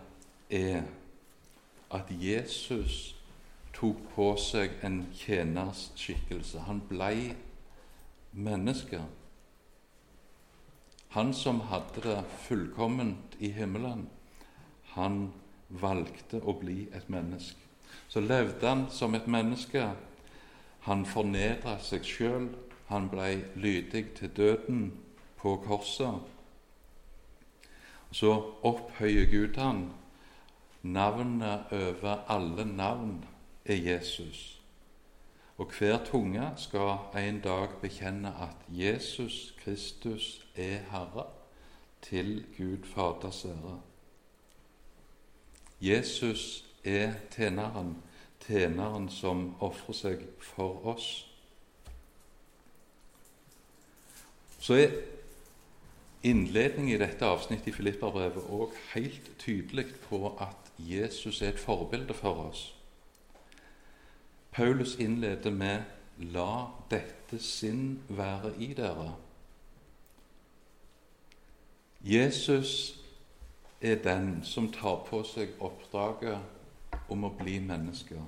er 0.50 0.82
at 1.90 2.14
Jesus 2.14 3.16
tok 3.74 3.98
på 4.14 4.32
seg 4.38 4.78
en 4.86 5.06
tjeners 5.18 5.88
skikkelse. 5.96 6.60
Han 6.70 6.86
blei 6.88 7.32
menneske. 8.32 9.02
Han 11.08 11.34
som 11.34 11.60
hadde 11.60 12.04
det 12.04 12.24
fullkomment 12.46 13.36
i 13.38 13.50
himmelen, 13.50 14.06
han 14.94 15.32
valgte 15.68 16.40
å 16.42 16.54
bli 16.58 16.88
et 16.94 17.08
menneske. 17.10 17.58
Så 18.08 18.20
levde 18.20 18.66
han 18.66 18.86
som 18.90 19.14
et 19.14 19.26
menneske. 19.26 19.92
Han 20.86 21.04
fornedra 21.06 21.78
seg 21.82 22.06
sjøl. 22.06 22.48
Han 22.90 23.06
ble 23.10 23.44
lydig 23.54 24.04
til 24.18 24.32
døden 24.34 24.92
på 25.38 25.56
korset. 25.66 26.22
Så 28.10 28.32
opphøyer 28.66 29.30
Gud 29.30 29.58
han 29.62 29.90
Navnet 30.82 31.72
over 31.72 32.24
alle 32.28 32.64
navn 32.64 33.24
er 33.64 33.74
Jesus. 33.74 34.59
Og 35.60 35.66
hver 35.78 36.04
tunge 36.04 36.40
skal 36.56 37.20
en 37.20 37.40
dag 37.44 37.68
bekjenne 37.82 38.30
at 38.40 38.62
Jesus 38.68 39.54
Kristus 39.64 40.46
er 40.56 40.78
Herre, 40.90 41.26
til 42.02 42.46
Gud 42.56 42.86
Faders 42.88 43.44
ære. 43.44 43.80
Jesus 45.80 46.64
er 46.84 47.12
tjeneren, 47.36 47.96
tjeneren 48.46 49.10
som 49.12 49.54
ofrer 49.60 49.92
seg 49.92 50.24
for 50.40 50.80
oss. 50.94 51.10
Så 54.60 54.80
er 54.80 54.96
innledningen 56.22 56.94
i 56.94 57.00
dette 57.04 57.24
avsnittet 57.28 57.74
i 57.74 57.76
Filipperbrevet 57.82 58.48
òg 58.48 58.72
helt 58.94 59.32
tydelig 59.38 59.90
på 60.08 60.38
at 60.40 60.72
Jesus 60.78 61.42
er 61.42 61.52
et 61.52 61.60
forbilde 61.60 62.16
for 62.16 62.48
oss. 62.48 62.70
Paulus 64.52 64.96
innleder 64.98 65.50
med 65.50 65.82
'La 66.18 66.66
dette 66.90 67.38
sinn 67.38 68.02
være 68.08 68.52
i 68.58 68.74
dere'. 68.74 69.14
Jesus 72.00 73.00
er 73.80 73.94
den 73.94 74.44
som 74.44 74.72
tar 74.72 75.06
på 75.06 75.22
seg 75.22 75.48
oppdraget 75.60 76.38
om 77.08 77.24
å 77.24 77.32
bli 77.38 77.58
menneske. 77.58 78.20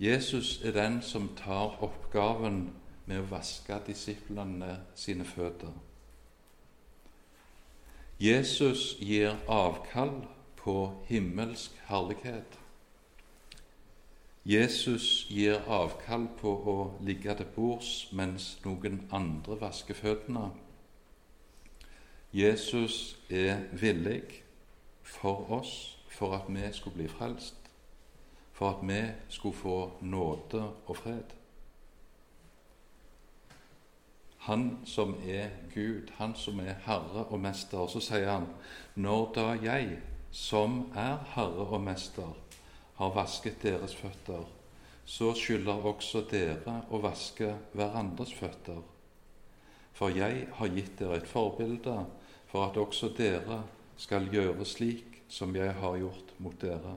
Jesus 0.00 0.62
er 0.64 0.72
den 0.72 1.02
som 1.02 1.28
tar 1.36 1.78
oppgaven 1.82 2.70
med 3.06 3.20
å 3.20 3.28
vaske 3.30 3.78
disiplene 3.86 4.76
sine 4.94 5.24
føtter. 5.24 5.72
Jesus 8.20 8.96
gir 9.00 9.36
avkall 9.48 10.26
på 10.56 11.02
himmelsk 11.08 11.70
herlighet 11.88 12.58
Jesus 14.46 15.26
gir 15.26 15.56
avkall 15.66 16.28
på 16.38 16.50
å 16.70 16.74
ligge 17.02 17.34
til 17.34 17.48
bords 17.56 17.88
mens 18.14 18.52
noen 18.62 19.00
andre 19.10 19.56
vasker 19.58 19.98
føttene. 19.98 20.52
Jesus 22.30 23.16
er 23.26 23.64
villig 23.74 24.44
for 25.02 25.50
oss, 25.58 25.72
for 26.06 26.36
at 26.38 26.46
vi 26.46 26.62
skulle 26.72 26.94
bli 27.00 27.08
frelst, 27.10 27.58
for 28.54 28.76
at 28.76 28.86
vi 28.86 29.00
skulle 29.34 29.58
få 29.58 29.80
nåde 30.06 30.62
og 30.86 30.94
fred. 31.02 31.34
Han 34.46 34.78
som 34.86 35.16
er 35.26 35.58
Gud, 35.74 36.14
han 36.20 36.38
som 36.38 36.60
er 36.62 36.78
Herre 36.86 37.26
og 37.26 37.40
Mester. 37.42 37.86
Så 37.90 37.98
sier 37.98 38.30
han, 38.30 38.46
når 38.94 39.32
da 39.34 39.46
jeg, 39.58 39.96
som 40.30 40.84
er 40.94 41.24
Herre 41.34 41.66
og 41.66 41.80
Mester, 41.82 42.30
har 42.96 43.14
vasket 43.14 43.62
deres 43.62 43.94
føtter, 43.96 44.44
så 45.06 45.32
skylder 45.38 45.84
også 45.86 46.24
dere 46.30 46.80
å 46.90 47.00
vaske 47.02 47.52
hverandres 47.76 48.32
føtter. 48.34 48.80
For 49.96 50.12
jeg 50.12 50.48
har 50.58 50.72
gitt 50.74 50.96
dere 50.98 51.20
et 51.20 51.28
forbilde 51.28 51.98
for 52.50 52.66
at 52.66 52.80
også 52.80 53.12
dere 53.16 53.62
skal 53.96 54.28
gjøre 54.32 54.64
slik 54.68 55.22
som 55.28 55.54
jeg 55.56 55.72
har 55.80 55.98
gjort 56.00 56.34
mot 56.42 56.56
dere. 56.60 56.96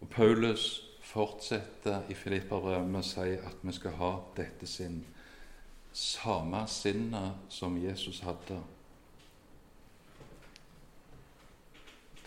Og 0.00 0.08
Paulus 0.08 0.80
fortsetter 1.04 2.06
i 2.08 2.16
Filipperbrevet 2.16 2.88
med 2.88 3.02
å 3.02 3.06
si 3.06 3.34
at 3.36 3.64
vi 3.66 3.74
skal 3.76 3.96
ha 4.00 4.12
dette 4.36 4.68
sinn, 4.70 5.02
samme 5.92 6.62
sinnet 6.70 7.50
som 7.52 7.76
Jesus 7.80 8.22
hadde. 8.24 8.60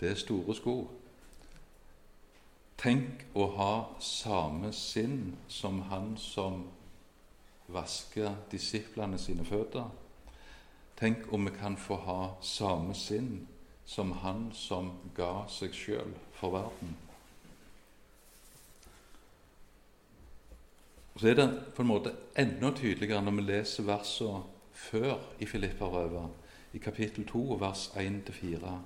Det 0.04 0.10
er 0.12 0.18
store 0.20 0.52
sko. 0.52 0.72
Tenk 2.76 3.22
å 3.32 3.46
ha 3.56 3.68
samme 4.04 4.68
sinn 4.76 5.30
som 5.48 5.78
han 5.88 6.10
som 6.20 6.66
vasker 7.72 8.34
disiplene 8.52 9.16
sine 9.16 9.46
føtter. 9.48 9.86
Tenk 11.00 11.30
om 11.32 11.48
vi 11.48 11.54
kan 11.56 11.78
få 11.80 11.96
ha 12.04 12.18
samme 12.44 12.92
sinn 12.92 13.46
som 13.88 14.12
han 14.20 14.50
som 14.52 14.90
ga 15.16 15.46
seg 15.48 15.72
sjøl 15.72 16.12
for 16.36 16.52
verden. 16.52 16.92
Og 21.14 21.20
Så 21.20 21.30
er 21.30 21.38
det 21.40 21.48
på 21.72 21.80
en 21.80 21.94
måte 21.94 22.12
enda 22.36 22.74
tydeligere 22.76 23.24
når 23.24 23.40
vi 23.40 23.46
leser 23.54 23.88
versene 23.88 24.44
før 24.72 25.16
i 25.40 25.48
Filipperøvet, 25.48 26.28
i 26.76 26.78
kapittel 26.78 27.24
2, 27.24 27.46
vers 27.64 27.88
1-4. 27.96 28.82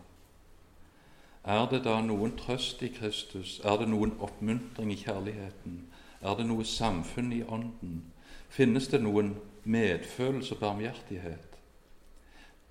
Er 1.48 1.64
det 1.70 1.78
da 1.86 1.94
noen 2.04 2.34
trøst 2.36 2.82
i 2.84 2.90
Kristus? 2.92 3.54
Er 3.64 3.78
det 3.80 3.86
noen 3.88 4.10
oppmuntring 4.20 4.90
i 4.92 4.98
kjærligheten? 5.00 5.78
Er 6.20 6.34
det 6.36 6.44
noe 6.44 6.64
samfunn 6.68 7.30
i 7.32 7.40
Ånden? 7.40 8.02
Finnes 8.52 8.90
det 8.92 9.00
noen 9.00 9.30
medfølelse 9.64 10.58
og 10.58 10.60
barmhjertighet? 10.60 11.56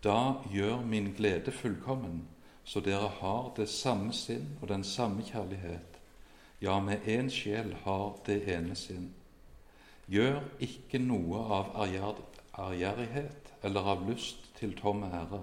Da 0.05 0.43
gjør 0.53 0.85
min 0.85 1.09
glede 1.17 1.51
fullkommen, 1.51 2.27
så 2.63 2.83
dere 2.85 3.09
har 3.17 3.49
det 3.57 3.65
samme 3.69 4.13
sinn 4.13 4.53
og 4.61 4.69
den 4.69 4.83
samme 4.83 5.25
kjærlighet. 5.25 5.97
Ja, 6.61 6.77
med 6.79 7.09
én 7.09 7.33
sjel 7.33 7.73
har 7.81 8.13
det 8.29 8.43
ene 8.45 8.75
sinn. 8.75 9.09
Gjør 10.05 10.43
ikke 10.61 11.01
noe 11.01 11.41
av 11.57 11.73
ærgjerrighet 11.81 13.53
eller 13.63 13.89
av 13.95 14.05
lyst 14.09 14.51
til 14.59 14.77
tom 14.77 15.03
ære, 15.03 15.41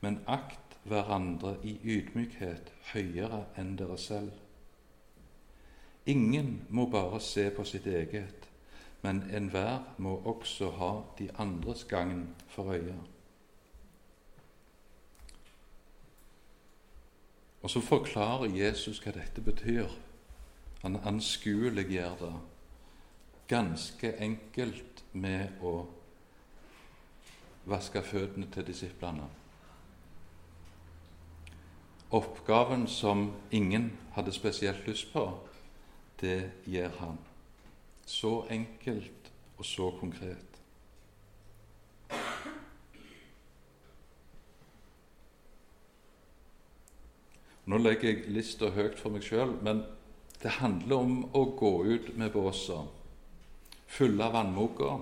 men 0.00 0.22
akt 0.26 0.61
hverandre 0.84 1.56
i 1.62 1.76
ydmykhet 1.84 2.72
høyere 2.92 3.44
enn 3.58 3.76
dere 3.78 3.98
selv. 3.98 4.32
Ingen 6.06 6.66
må 6.70 6.88
bare 6.90 7.20
se 7.20 7.50
på 7.54 7.64
sitt 7.64 7.86
eget, 7.86 8.48
men 9.02 9.22
enhver 9.30 9.84
må 9.98 10.16
også 10.26 10.70
ha 10.78 10.92
de 11.18 11.28
andres 11.38 11.84
gagn 11.84 12.28
for 12.48 12.72
øye. 12.74 12.98
Og 17.62 17.70
så 17.70 17.80
forklarer 17.80 18.50
Jesus 18.50 18.98
hva 18.98 19.12
dette 19.14 19.40
betyr. 19.40 19.86
Han 20.82 20.98
anskueliggjør 21.06 22.16
det 22.18 22.32
ganske 23.48 24.16
enkelt 24.18 25.04
med 25.12 25.62
å 25.62 25.84
vaske 27.70 28.02
føttene 28.02 28.48
til 28.50 28.66
disiplene. 28.66 29.28
Oppgaven 32.12 32.86
som 32.86 33.30
ingen 33.50 33.92
hadde 34.12 34.32
spesielt 34.32 34.86
lyst 34.86 35.12
på, 35.12 35.38
det 36.20 36.50
gjør 36.68 36.90
han. 36.98 37.18
Så 38.06 38.42
enkelt 38.50 39.30
og 39.56 39.64
så 39.64 39.90
konkret. 40.00 40.52
Nå 47.64 47.78
legger 47.78 48.10
jeg 48.10 48.34
lista 48.34 48.68
høyt 48.74 48.98
for 49.00 49.14
meg 49.14 49.24
sjøl, 49.24 49.54
men 49.62 49.84
det 50.42 50.58
handler 50.58 50.98
om 50.98 51.18
å 51.32 51.44
gå 51.56 51.72
ut 51.86 52.08
med 52.18 52.34
båsa, 52.34 52.82
fylle 53.86 54.28
vannmoka, 54.34 54.96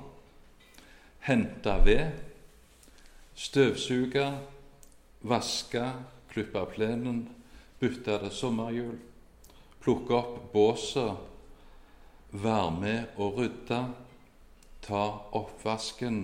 hente 1.25 1.77
ved, 1.87 2.12
støvsuge, 3.35 4.27
vaske 5.27 5.87
klippe 6.31 6.62
plenen, 6.75 7.25
bytte 7.81 8.19
det 8.23 8.33
sommerhjul, 8.35 8.99
plukke 9.81 10.14
opp 10.14 10.53
båset, 10.53 11.16
være 12.31 12.71
med 12.77 13.19
og 13.19 13.40
rydde, 13.40 13.81
ta 14.85 15.03
oppvasken. 15.37 16.23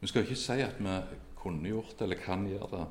Vi 0.00 0.10
skal 0.10 0.26
ikke 0.26 0.36
si 0.36 0.58
at 0.60 0.76
vi 0.84 0.98
kunne 1.38 1.70
gjort 1.70 1.94
det 1.98 2.04
eller 2.04 2.20
kan 2.20 2.44
gjøre 2.48 2.68
det. 2.74 2.84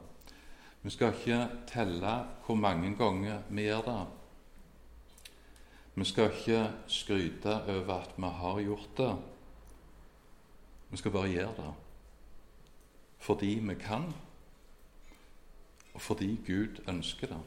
Vi 0.83 0.91
skal 0.91 1.13
ikke 1.13 1.41
telle 1.69 2.13
hvor 2.45 2.57
mange 2.59 2.95
ganger 2.97 3.43
vi 3.49 3.67
gjør 3.67 3.83
det. 3.85 3.99
Vi 5.93 6.07
skal 6.09 6.31
ikke 6.33 6.63
skryte 6.89 7.53
over 7.69 7.93
at 7.99 8.17
vi 8.17 8.31
har 8.39 8.59
gjort 8.65 8.97
det. 8.97 9.11
Vi 10.93 10.97
skal 11.01 11.11
bare 11.11 11.29
gjøre 11.33 11.57
det 11.57 11.73
fordi 13.23 13.59
vi 13.63 13.73
kan, 13.79 14.13
og 15.93 16.01
fordi 16.01 16.35
Gud 16.47 16.83
ønsker 16.87 17.27
det. 17.27 17.37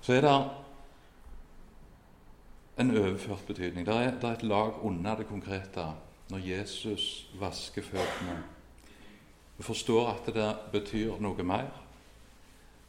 Så 0.00 0.12
er 0.12 0.20
det 0.20 0.50
en 2.78 2.96
overført 2.96 3.46
betydning. 3.46 3.86
Det 3.86 3.94
er, 3.94 4.00
er 4.00 4.32
et 4.32 4.42
lag 4.42 4.84
under 4.84 5.16
det 5.16 5.26
konkrete 5.26 5.86
når 6.30 6.38
Jesus 6.38 7.30
vasker 7.40 7.82
føttene. 7.82 8.42
Vi 9.56 9.62
forstår 9.62 10.10
at 10.10 10.34
det 10.34 10.50
betyr 10.72 11.16
noe 11.20 11.42
mer. 11.46 11.70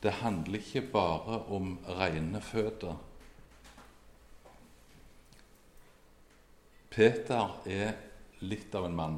Det 0.03 0.11
handler 0.11 0.59
ikke 0.59 0.81
bare 0.91 1.39
om 1.55 1.77
rene 1.87 2.41
føtter. 2.43 2.97
Peter 6.91 7.55
er 7.65 7.95
litt 8.43 8.75
av 8.75 8.85
en 8.85 8.97
mann, 8.97 9.15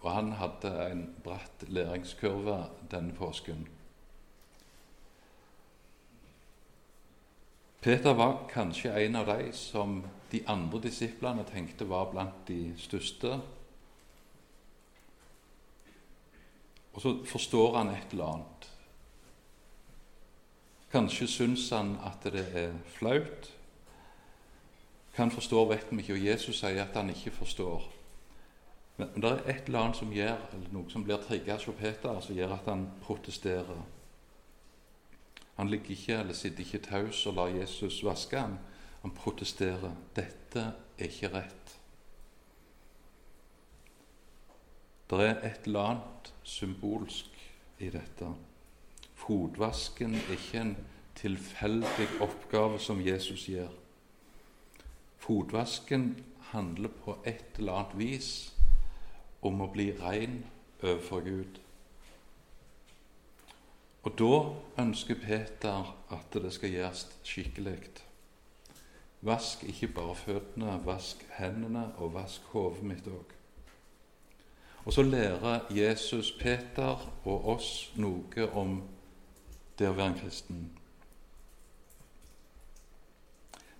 og 0.00 0.08
han 0.10 0.32
hadde 0.40 0.72
en 0.88 1.04
bratt 1.22 1.66
læringskurve 1.68 2.56
denne 2.90 3.14
påsken. 3.14 3.66
Peter 7.82 8.14
var 8.14 8.46
kanskje 8.50 8.94
en 8.94 9.18
av 9.18 9.26
de 9.26 9.52
som 9.58 10.00
de 10.32 10.40
andre 10.48 10.80
disiplene 10.84 11.44
tenkte 11.44 11.84
var 11.90 12.08
blant 12.12 12.46
de 12.48 12.72
største. 12.78 13.36
Og 16.92 17.02
så 17.02 17.14
forstår 17.26 17.76
han 17.76 17.90
et 17.92 18.14
eller 18.14 18.34
annet. 18.36 18.51
Kanskje 20.92 21.26
syns 21.26 21.70
han 21.72 21.96
at 22.04 22.24
det 22.32 22.44
er 22.54 22.74
flaut. 22.86 23.48
Han 25.16 25.30
forstår, 25.30 25.68
vet 25.68 25.86
vi 25.90 26.00
ikke, 26.02 26.14
og 26.18 26.26
Jesus 26.26 26.60
sier 26.60 26.84
at 26.84 26.96
han 26.96 27.10
ikke 27.10 27.30
forstår. 27.30 27.88
Men 28.96 29.08
det 29.16 29.30
er 29.30 29.48
et 29.48 29.66
eller 29.66 29.80
annet 29.80 29.96
som 29.96 30.12
gjør, 30.12 30.36
eller 30.52 30.72
noe 30.72 30.92
som 30.92 31.04
blir 31.04 31.20
trigga 31.24 31.56
hos 31.56 31.68
Peter, 31.78 32.20
som 32.20 32.36
gjør 32.36 32.54
at 32.58 32.68
han 32.68 32.86
protesterer. 33.02 33.82
Han 35.56 35.70
ligger 35.70 35.90
ikke 35.96 36.18
eller 36.20 36.36
sitter 36.36 36.64
ikke 36.64 36.84
taus 36.84 37.26
og 37.26 37.36
lar 37.36 37.52
Jesus 37.52 38.04
vaske 38.04 38.40
ham. 38.40 38.58
Han 39.02 39.10
protesterer. 39.10 39.96
'Dette 40.14 40.72
er 40.98 41.04
ikke 41.04 41.28
rett.' 41.28 41.78
Det 45.10 45.20
er 45.20 45.44
et 45.44 45.66
eller 45.66 45.80
annet 45.80 46.34
symbolsk 46.42 47.52
i 47.78 47.90
dette. 47.90 48.34
Fotvasken 49.22 50.14
er 50.14 50.32
ikke 50.34 50.60
en 50.60 50.76
tilfeldig 51.14 52.08
oppgave 52.20 52.78
som 52.82 53.00
Jesus 53.06 53.46
gjør. 53.46 53.68
Fotvasken 55.22 56.24
handler 56.50 56.88
på 56.88 57.18
et 57.26 57.44
eller 57.58 57.72
annet 57.72 57.98
vis 57.98 58.30
om 59.42 59.60
å 59.62 59.68
bli 59.70 59.92
ren 60.00 60.40
overfor 60.82 61.22
Gud. 61.22 61.60
Og 64.02 64.16
da 64.18 64.82
ønsker 64.82 65.20
Peter 65.22 65.92
at 66.10 66.34
det 66.34 66.50
skal 66.52 66.74
gjøres 66.74 67.04
skikkelig. 67.22 67.76
Vask 69.22 69.62
ikke 69.70 69.92
bare 69.94 70.16
føttene, 70.18 70.80
vask 70.82 71.22
hendene 71.36 71.92
og 72.02 72.16
vask 72.16 72.50
hodet 72.50 72.82
mitt 72.82 73.06
òg. 73.06 73.36
Og 74.82 74.92
så 74.92 75.06
lærer 75.06 75.70
Jesus 75.70 76.32
Peter 76.40 77.06
og 77.22 77.46
oss 77.54 77.92
noe 77.94 78.48
om 78.50 78.80
det 79.78 79.88
å 79.88 79.96
være 79.96 80.12
en 80.12 80.18
kristen. 80.20 80.62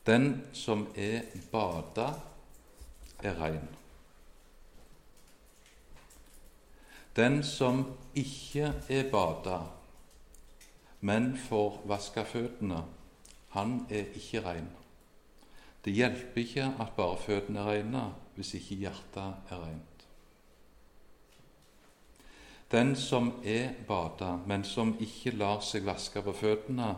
Den 0.07 0.43
som 0.53 0.87
er 0.99 1.29
bada, 1.53 2.09
er 3.23 3.37
rein. 3.39 3.69
Den 7.17 7.43
som 7.47 7.85
ikke 8.19 8.73
er 8.89 9.11
bada, 9.13 9.61
men 11.01 11.37
får 11.39 11.83
vaska 11.87 12.25
føttene, 12.27 12.83
han 13.53 13.83
er 13.91 14.11
ikke 14.17 14.43
rein. 14.43 14.71
Det 15.85 15.93
hjelper 15.93 16.41
ikke 16.41 16.67
at 16.81 16.97
bare 16.97 17.19
føttene 17.21 17.61
er 17.61 17.71
reine, 17.71 18.05
hvis 18.35 18.55
ikke 18.59 18.81
hjertet 18.87 19.53
er 19.53 19.65
reint. 19.67 19.92
Den 22.73 22.97
som 22.97 23.33
er 23.45 23.75
bada, 23.89 24.37
men 24.47 24.65
som 24.65 24.95
ikke 25.01 25.35
lar 25.37 25.61
seg 25.61 25.85
vaske 25.85 26.23
på 26.25 26.33
føttene, 26.33 26.95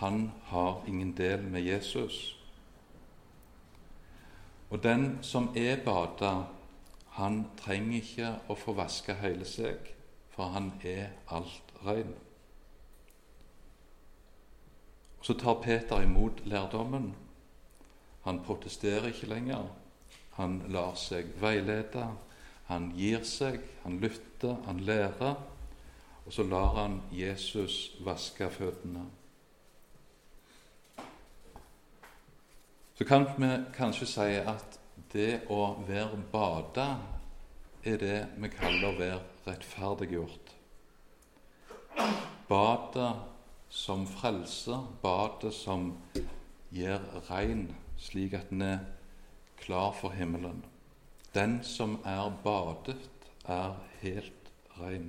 han 0.00 0.32
har 0.50 0.82
ingen 0.90 1.12
del 1.14 1.42
med 1.46 1.62
Jesus. 1.62 2.36
Og 4.70 4.82
den 4.82 5.18
som 5.22 5.52
er 5.54 5.78
bada, 5.84 6.32
han 7.14 7.44
trenger 7.60 8.00
ikke 8.00 8.30
å 8.50 8.58
få 8.58 8.74
vaske 8.74 9.14
hele 9.22 9.46
seg, 9.46 9.92
for 10.34 10.50
han 10.56 10.72
er 10.82 11.12
alt 11.30 11.70
rein. 11.86 12.10
Så 15.22 15.38
tar 15.38 15.62
Peter 15.62 16.02
imot 16.02 16.42
lærdommen. 16.50 17.12
Han 18.26 18.42
protesterer 18.42 19.12
ikke 19.12 19.30
lenger. 19.30 19.70
Han 20.34 20.64
lar 20.68 20.98
seg 20.98 21.30
veilede. 21.40 22.08
Han 22.68 22.92
gir 22.96 23.24
seg, 23.28 23.60
han 23.82 23.98
lytter, 24.00 24.56
han 24.64 24.80
lærer, 24.86 25.36
og 26.24 26.32
så 26.32 26.46
lar 26.48 26.72
han 26.78 27.00
Jesus 27.12 27.92
vaske 28.04 28.48
føttene. 28.50 29.04
Så 32.94 33.04
kan 33.04 33.26
vi 33.36 33.50
kanskje 33.74 34.06
si 34.06 34.30
at 34.40 34.78
det 35.12 35.44
å 35.50 35.74
være 35.84 36.20
bada 36.32 36.88
er 37.84 37.98
det 38.00 38.18
vi 38.40 38.50
kaller 38.54 38.88
å 38.88 38.98
være 38.98 39.20
rettferdiggjort. 39.44 40.52
Badet 42.48 43.10
som 43.68 44.06
frelser, 44.08 44.86
badet 45.02 45.52
som 45.56 45.90
gjør 46.74 47.02
rein, 47.28 47.66
slik 47.98 48.36
at 48.38 48.54
en 48.54 48.62
er 48.62 48.86
klar 49.60 49.92
for 49.98 50.14
himmelen. 50.14 50.62
Den 51.34 51.58
som 51.66 51.98
er 52.06 52.30
badet, 52.44 53.10
er 53.44 53.74
helt 54.00 54.50
ren. 54.78 55.08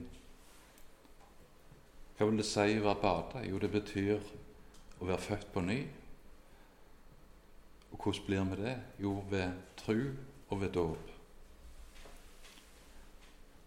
Hva 2.18 2.26
vil 2.30 2.40
det 2.40 2.48
si 2.48 2.80
å 2.80 2.86
være 2.88 3.02
bada? 3.02 3.44
Jo, 3.46 3.60
det 3.62 3.70
betyr 3.74 4.24
å 5.00 5.06
være 5.06 5.22
født 5.22 5.52
på 5.54 5.62
ny. 5.62 5.78
Og 7.92 8.00
hvordan 8.00 8.26
blir 8.26 8.50
vi 8.50 8.58
det? 8.64 8.76
Jo, 9.04 9.14
ved 9.30 9.62
tru 9.78 10.00
og 10.50 10.62
ved 10.62 10.74
dåp. 10.74 11.12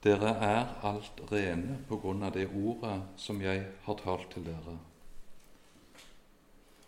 Dere 0.03 0.35
er 0.43 0.75
alt 0.87 1.23
rene 1.31 1.79
på 1.89 1.99
grunn 2.03 2.27
av 2.27 2.35
det 2.35 2.49
ordet 2.51 2.97
som 3.19 3.41
jeg 3.43 3.67
har 3.87 4.03
talt 4.03 4.31
til 4.35 4.47
dere. 4.47 4.77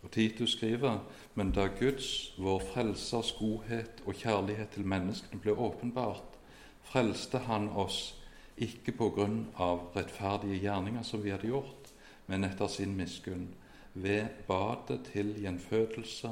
Og 0.02 0.10
Titus 0.10 0.56
skriver 0.56 0.98
men 1.34 1.52
da 1.52 1.66
Guds, 1.80 2.34
vår 2.38 2.62
Frelsers 2.72 3.32
godhet 3.38 4.02
og 4.06 4.16
kjærlighet 4.16 4.72
til 4.74 4.86
menneskene 4.88 5.40
ble 5.40 5.52
åpenbart, 5.52 6.38
frelste 6.82 7.38
Han 7.46 7.68
oss 7.68 8.16
ikke 8.60 8.92
på 8.96 9.10
grunn 9.16 9.42
av 9.60 9.90
rettferdige 9.96 10.58
gjerninger 10.64 11.04
som 11.06 11.22
vi 11.24 11.32
hadde 11.32 11.48
gjort, 11.52 11.92
men 12.26 12.44
etter 12.44 12.68
sin 12.68 12.96
miskunn, 12.96 13.48
ved 13.94 14.28
badet 14.46 15.00
til 15.12 15.32
gjenfødelse 15.42 16.30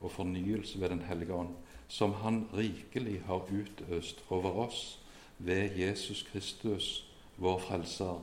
og 0.00 0.10
fornyelse 0.12 0.80
ved 0.80 0.88
Den 0.90 1.04
hellige 1.08 1.34
ånd, 1.34 1.54
som 1.88 2.12
Han 2.22 2.48
rikelig 2.54 3.22
har 3.26 3.46
utøst 3.50 4.24
over 4.30 4.66
oss 4.66 4.98
ved 5.38 5.76
Jesus 5.78 6.22
Kristus, 6.32 7.06
vår 7.36 7.58
Frelser, 7.58 8.20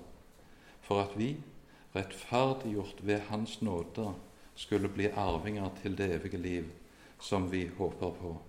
for 0.82 1.02
at 1.02 1.18
vi, 1.18 1.36
rettferdiggjort 1.96 3.00
ved 3.02 3.20
Hans 3.30 3.62
nåde, 3.62 4.14
skulle 4.56 4.90
bli 4.90 5.10
arvinger 5.12 5.70
til 5.82 5.98
det 5.98 6.10
evige 6.16 6.38
liv 6.38 6.72
som 7.20 7.52
vi 7.52 7.68
håper 7.78 8.12
på. 8.12 8.42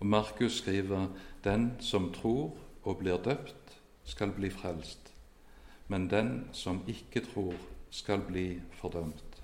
Og 0.00 0.06
Markus 0.06 0.58
skriver 0.58 1.06
den 1.44 1.76
som 1.80 2.12
tror 2.12 2.56
og 2.82 2.98
blir 2.98 3.22
døpt, 3.22 3.78
skal 4.04 4.32
bli 4.34 4.50
frelst, 4.50 5.12
men 5.88 6.08
den 6.10 6.48
som 6.52 6.82
ikke 6.88 7.22
tror, 7.32 7.54
skal 7.90 8.22
bli 8.26 8.60
fordømt. 8.80 9.42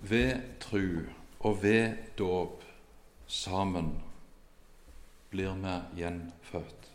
Ved 0.00 0.40
tru 0.60 1.04
og 1.40 1.62
ved 1.62 1.96
dåp 2.18 2.64
sammen 3.26 4.02
blir 5.30 5.54
vi 5.60 6.00
gjenfødt. 6.00 6.90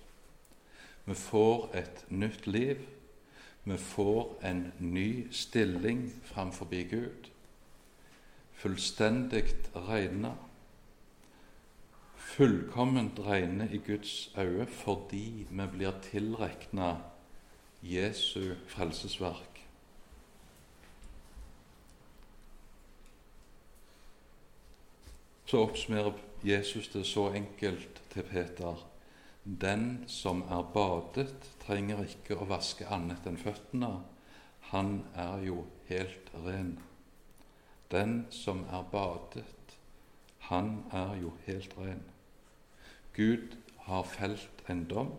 Vi 1.06 1.14
får 1.14 1.70
et 1.76 2.06
nytt 2.10 2.48
liv 2.48 2.82
vi 3.64 3.78
får 3.78 4.36
en 4.42 4.72
ny 4.80 5.28
stilling 5.32 6.12
framfor 6.24 6.66
Gud, 6.90 7.30
fullstendig 8.54 9.44
regna. 9.76 10.36
fullkomment 12.32 13.20
regne 13.20 13.68
i 13.72 13.78
Guds 13.78 14.32
øye 14.38 14.66
fordi 14.66 15.48
vi 15.50 15.68
blir 15.74 15.92
tilregna 16.02 16.98
Jesu 17.84 18.56
frelsesverk. 18.68 19.68
Så 25.46 25.58
oppsummerer 25.58 26.14
Jesus 26.44 26.88
det 26.88 27.06
så 27.06 27.34
enkelt 27.34 28.02
til 28.14 28.24
Peter 28.24 28.91
den 29.44 30.04
som 30.08 30.42
er 30.42 30.62
badet, 30.74 31.34
trenger 31.66 32.04
ikke 32.06 32.38
å 32.38 32.46
vaske 32.50 32.86
annet 32.94 33.26
enn 33.26 33.40
føttene. 33.42 33.90
Han 34.70 35.02
er 35.18 35.42
jo 35.48 35.66
helt 35.90 36.30
ren. 36.46 36.76
Den 37.92 38.26
som 38.30 38.64
er 38.70 38.86
badet, 38.92 39.78
han 40.52 40.84
er 40.92 41.16
jo 41.22 41.34
helt 41.48 41.74
ren. 41.78 42.06
Gud 43.14 43.58
har 43.88 44.04
felt 44.04 44.64
en 44.70 44.86
dom. 44.86 45.12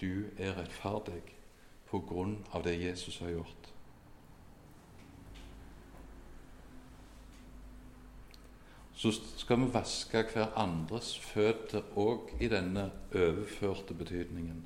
du 0.00 0.30
er 0.38 0.54
rettferdig 0.54 1.22
på 1.90 1.98
grunn 2.06 2.36
av 2.54 2.62
det 2.62 2.76
Jesus 2.78 3.18
har 3.18 3.32
gjort. 3.32 3.72
Så 8.98 9.12
skal 9.38 9.60
vi 9.62 9.68
vaske 9.70 10.24
hverandres 10.32 11.12
føtter 11.22 11.84
òg 11.94 12.32
i 12.42 12.48
denne 12.50 12.88
overførte 13.14 13.94
betydningen. 13.94 14.64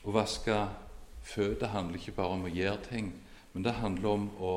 Å 0.00 0.14
vaske 0.16 0.56
føtter 1.28 1.74
handler 1.74 2.00
ikke 2.00 2.16
bare 2.16 2.38
om 2.38 2.46
å 2.48 2.54
gjøre 2.54 2.80
ting, 2.88 3.12
men 3.52 3.68
det 3.68 3.76
handler 3.82 4.08
om 4.14 4.26
å 4.40 4.54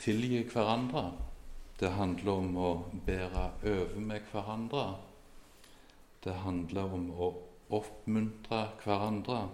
tilgi 0.00 0.40
hverandre. 0.54 1.04
Det 1.76 1.92
handler 1.98 2.32
om 2.46 2.56
å 2.56 2.72
bære 3.04 3.46
over 3.60 4.02
med 4.08 4.32
hverandre. 4.32 4.88
Det 6.24 6.40
handler 6.46 6.96
om 6.96 7.08
å 7.12 7.32
oppmuntre 7.76 8.66
hverandre, 8.80 9.46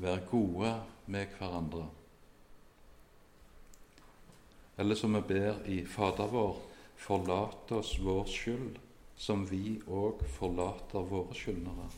være 0.00 0.28
gode 0.32 0.76
med 1.04 1.34
hverandre. 1.36 1.90
Eller 4.80 4.96
som 4.96 5.14
vi 5.14 5.20
ber 5.28 5.58
i 5.68 5.82
Fader 5.84 6.30
vår, 6.32 6.56
forlat 6.96 7.72
oss 7.72 7.98
vår 8.00 8.24
skyld, 8.24 8.78
som 9.16 9.42
vi 9.50 9.74
òg 9.84 10.22
forlater 10.38 11.04
våre 11.04 11.36
skyldnere. 11.36 11.90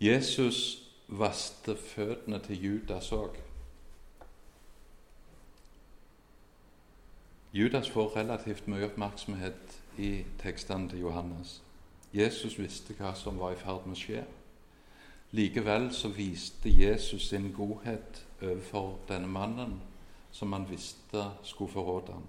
Jesus 0.00 0.62
vaste 1.08 1.76
føttene 1.76 2.40
til 2.48 2.64
Judas 2.64 3.12
òg. 3.12 3.36
Judas 7.52 7.92
får 7.92 8.16
relativt 8.16 8.72
mye 8.72 8.88
oppmerksomhet 8.88 9.78
i 10.00 10.24
tekstene 10.40 10.88
til 10.88 11.04
Johannes. 11.04 11.58
Jesus 12.16 12.56
visste 12.56 12.96
hva 12.96 13.12
som 13.16 13.36
var 13.40 13.52
i 13.52 13.60
ferd 13.60 13.84
med 13.84 13.96
å 13.96 14.00
skje. 14.00 14.24
Likevel 15.30 15.92
så 15.94 16.08
viste 16.08 16.70
Jesus 16.70 17.28
sin 17.28 17.52
godhet 17.52 18.26
overfor 18.42 18.98
denne 19.08 19.26
mannen 19.26 19.80
som 20.30 20.52
han 20.52 20.70
visste 20.70 21.24
skulle 21.42 21.72
forråde 21.72 22.12
ham. 22.12 22.26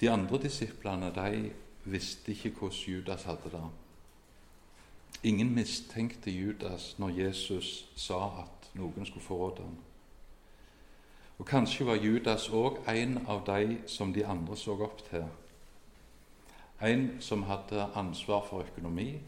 De 0.00 0.10
andre 0.10 0.38
disiplene 0.42 1.12
de 1.14 1.50
visste 1.84 2.32
ikke 2.32 2.50
hvordan 2.50 2.78
Judas 2.86 3.22
hadde 3.22 3.50
det. 3.52 3.62
Ingen 5.22 5.54
mistenkte 5.54 6.30
Judas 6.30 6.98
når 6.98 7.08
Jesus 7.08 7.88
sa 7.96 8.26
at 8.44 8.70
noen 8.74 9.06
skulle 9.06 9.24
forråde 9.24 9.62
ham. 9.62 9.76
Og 11.38 11.46
Kanskje 11.46 11.86
var 11.86 11.94
Judas 11.94 12.48
òg 12.48 12.78
en 12.88 13.18
av 13.26 13.44
de 13.46 13.78
som 13.86 14.12
de 14.12 14.26
andre 14.26 14.56
så 14.56 14.74
opp 14.82 15.02
til. 15.10 15.26
En 16.82 17.16
som 17.20 17.42
hadde 17.42 17.88
ansvar 17.94 18.44
for 18.46 18.62
økonomi, 18.62 19.18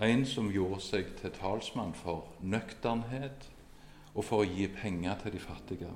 en 0.00 0.26
som 0.26 0.50
gjorde 0.52 0.80
seg 0.84 1.08
til 1.20 1.32
talsmann 1.36 1.94
for 1.96 2.28
nøkternhet 2.40 3.48
og 4.14 4.24
for 4.24 4.42
å 4.42 4.48
gi 4.48 4.68
penger 4.72 5.18
til 5.22 5.34
de 5.36 5.40
fattige. 5.40 5.90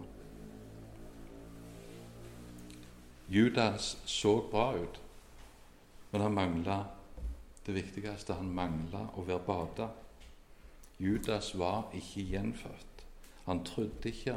Judas 3.28 3.94
så 4.04 4.36
bra 4.50 4.74
ut, 4.76 5.00
men 6.12 6.20
han 6.20 6.36
mangla 6.36 6.78
det 7.66 7.74
viktigste. 7.74 8.36
Han 8.36 8.52
mangla 8.52 9.06
å 9.16 9.24
være 9.24 9.44
bada. 9.46 9.88
Judas 11.00 11.54
var 11.58 11.88
ikke 11.96 12.28
gjenfødt. 12.34 13.06
Han 13.46 13.64
trodde 13.64 14.12
ikke 14.12 14.36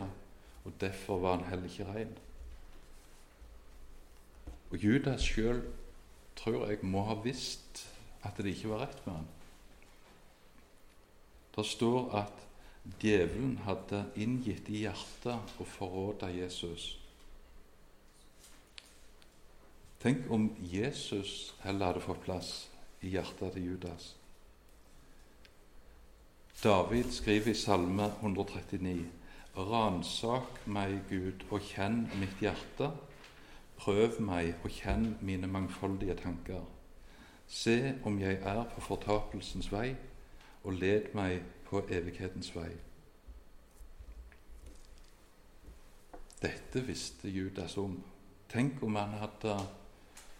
og 0.68 0.74
derfor 0.82 1.20
var 1.20 1.38
han 1.38 1.46
heller 1.48 1.64
ikke 1.64 1.94
rein. 1.94 2.18
Og 4.72 4.84
Judas 4.84 5.24
sjøl 5.24 5.62
tror 6.38 6.68
jeg 6.70 6.86
må 6.86 7.04
ha 7.08 7.18
visst 7.24 7.84
at 8.26 8.38
det 8.38 8.54
ikke 8.54 8.72
var 8.74 8.86
rett 8.86 9.02
med 9.06 9.16
han. 9.20 9.28
Det 11.58 11.66
står 11.66 12.14
at 12.22 12.46
djevelen 13.02 13.58
hadde 13.66 14.04
inngitt 14.16 14.70
i 14.70 14.84
hjertet 14.86 15.58
å 15.60 15.68
forråde 15.68 16.30
Jesus. 16.36 16.92
Tenk 20.04 20.30
om 20.32 20.52
Jesus 20.62 21.56
heller 21.64 21.92
hadde 21.92 22.06
fått 22.06 22.24
plass 22.28 22.52
i 23.02 23.16
hjertet 23.16 23.58
til 23.58 23.72
Judas. 23.72 24.12
David 26.62 27.10
skriver 27.14 27.52
i 27.52 27.58
Salme 27.58 28.12
139 28.22 29.06
Ransak 29.58 30.62
meg, 30.70 31.00
Gud, 31.10 31.42
og 31.50 31.64
kjenn 31.66 32.04
mitt 32.22 32.38
hjerte. 32.42 32.92
Prøv 33.78 34.20
meg 34.22 34.56
og 34.64 34.74
kjenn 34.74 35.16
mine 35.22 35.48
mangfoldige 35.48 36.16
tanker. 36.18 36.64
Se 37.48 37.96
om 38.06 38.20
jeg 38.20 38.42
er 38.42 38.64
på 38.74 38.82
fortapelsens 38.82 39.72
vei, 39.72 39.96
og 40.64 40.74
led 40.74 41.14
meg 41.16 41.42
på 41.70 41.84
evighetens 41.90 42.50
vei. 42.56 42.72
Dette 46.42 46.84
visste 46.86 47.30
Judas 47.30 47.78
om. 47.78 47.96
Tenk 48.50 48.84
om 48.84 48.96
han 48.96 49.16
hadde 49.22 49.56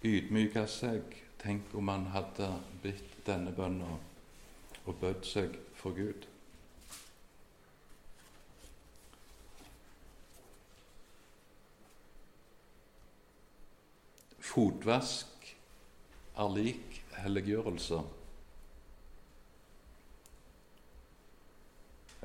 ydmyka 0.06 0.66
seg. 0.70 1.16
Tenk 1.42 1.74
om 1.78 1.88
han 1.88 2.10
hadde 2.14 2.50
bitt 2.84 3.22
denne 3.28 3.54
bønna 3.56 3.96
og 4.88 4.96
bødd 5.02 5.26
seg 5.28 5.58
for 5.76 5.96
Gud. 5.96 6.28
Fotvask 14.58 15.50
er 16.34 16.48
lik 16.50 16.96
helliggjørelse. 17.14 18.00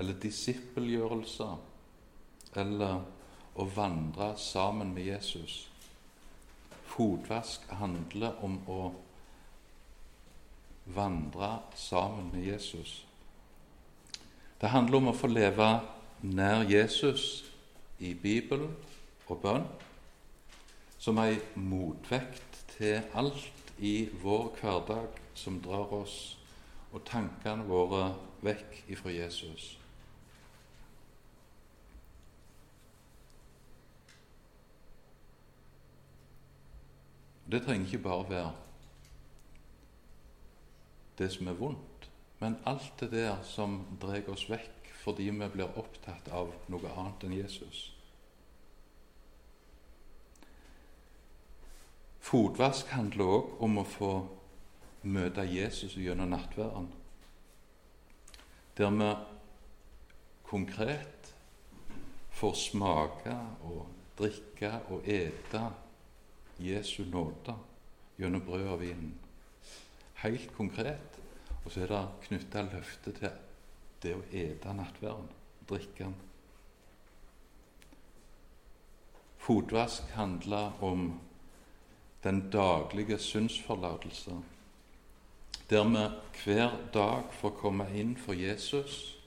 Eller 0.01 0.17
disippelgjørelse. 0.23 1.49
Eller 2.57 3.03
å 3.53 3.69
vandre 3.77 4.31
sammen 4.41 4.95
med 4.97 5.11
Jesus. 5.11 5.59
Fotvask 6.95 7.69
handler 7.83 8.41
om 8.41 8.57
å 8.65 8.81
vandre 10.97 11.53
sammen 11.77 12.33
med 12.33 12.49
Jesus. 12.49 13.03
Det 14.57 14.73
handler 14.73 15.03
om 15.03 15.13
å 15.13 15.19
få 15.21 15.29
leve 15.29 15.71
nær 16.25 16.65
Jesus 16.65 17.43
i 18.01 18.17
Bibelen 18.17 18.73
og 19.29 19.45
bønn 19.45 19.73
som 21.03 21.19
ei 21.19 21.41
motvekt 21.59 22.61
til 22.77 23.01
alt 23.19 23.73
i 23.83 24.07
vår 24.23 24.53
hverdag 24.61 25.17
som 25.35 25.57
drar 25.65 25.91
oss 25.97 26.19
og 26.93 27.03
tankene 27.09 27.65
våre 27.67 28.13
vekk 28.47 28.77
ifra 28.95 29.11
Jesus. 29.11 29.65
Det 37.51 37.65
trenger 37.65 37.89
ikke 37.89 38.05
bare 38.05 38.29
være 38.29 38.53
det 41.19 41.33
som 41.35 41.51
er 41.51 41.59
vondt, 41.59 42.07
men 42.39 42.61
alt 42.67 42.95
det 43.01 43.11
der 43.17 43.43
som 43.43 43.81
drar 44.01 44.31
oss 44.31 44.47
vekk 44.51 44.95
fordi 45.03 45.27
vi 45.35 45.51
blir 45.57 45.75
opptatt 45.83 46.31
av 46.31 46.55
noe 46.71 46.95
annet 46.95 47.27
enn 47.27 47.35
Jesus. 47.41 47.83
Fotvask 52.33 52.89
handler 52.97 53.29
òg 53.29 53.49
om 53.61 53.75
å 53.77 53.83
få 53.85 54.11
møte 55.05 55.43
Jesus 55.45 55.99
gjennom 56.01 56.31
nattværen, 56.33 56.87
der 58.79 58.95
vi 58.95 59.09
konkret 60.49 61.29
får 62.39 62.55
smake 62.57 63.35
og 63.69 63.83
drikke 64.17 64.71
og 64.95 65.05
ete 65.13 65.61
Jesu 66.65 67.03
nåde 67.11 67.53
gjennom 68.17 68.45
brød 68.47 68.65
og 68.79 68.79
vinen. 68.81 69.11
Helt 70.23 70.55
konkret. 70.57 71.19
Og 71.67 71.75
så 71.75 71.83
er 71.85 71.93
det 71.93 72.01
knytta 72.31 72.63
løfte 72.71 73.13
til 73.19 73.35
det 74.07 74.15
å 74.17 74.23
ete 74.33 74.73
nattværen, 74.79 75.29
drikke 75.69 76.07
den. 76.07 76.17
Fotvask 79.45 80.09
handler 80.17 80.81
om 80.81 81.13
den 82.25 82.51
daglige 82.51 83.19
syndsforlatelse, 83.19 84.31
der 85.71 85.89
vi 85.89 86.09
hver 86.45 86.71
dag 86.95 87.23
får 87.33 87.51
komme 87.51 87.87
inn 87.95 88.17
for 88.17 88.33
Jesus 88.33 89.19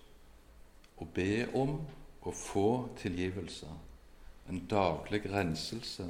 og 0.98 1.10
be 1.14 1.48
om 1.56 1.80
å 2.22 2.32
få 2.32 2.70
tilgivelse. 2.98 3.68
En 4.50 4.68
daglig 4.70 5.26
renselse. 5.32 6.06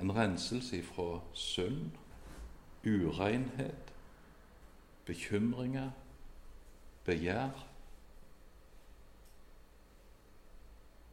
En 0.00 0.12
renselse 0.16 0.78
ifra 0.78 1.20
synd, 1.32 1.90
urenhet, 2.84 3.92
bekymringer, 5.06 5.90
begjær. 7.04 7.66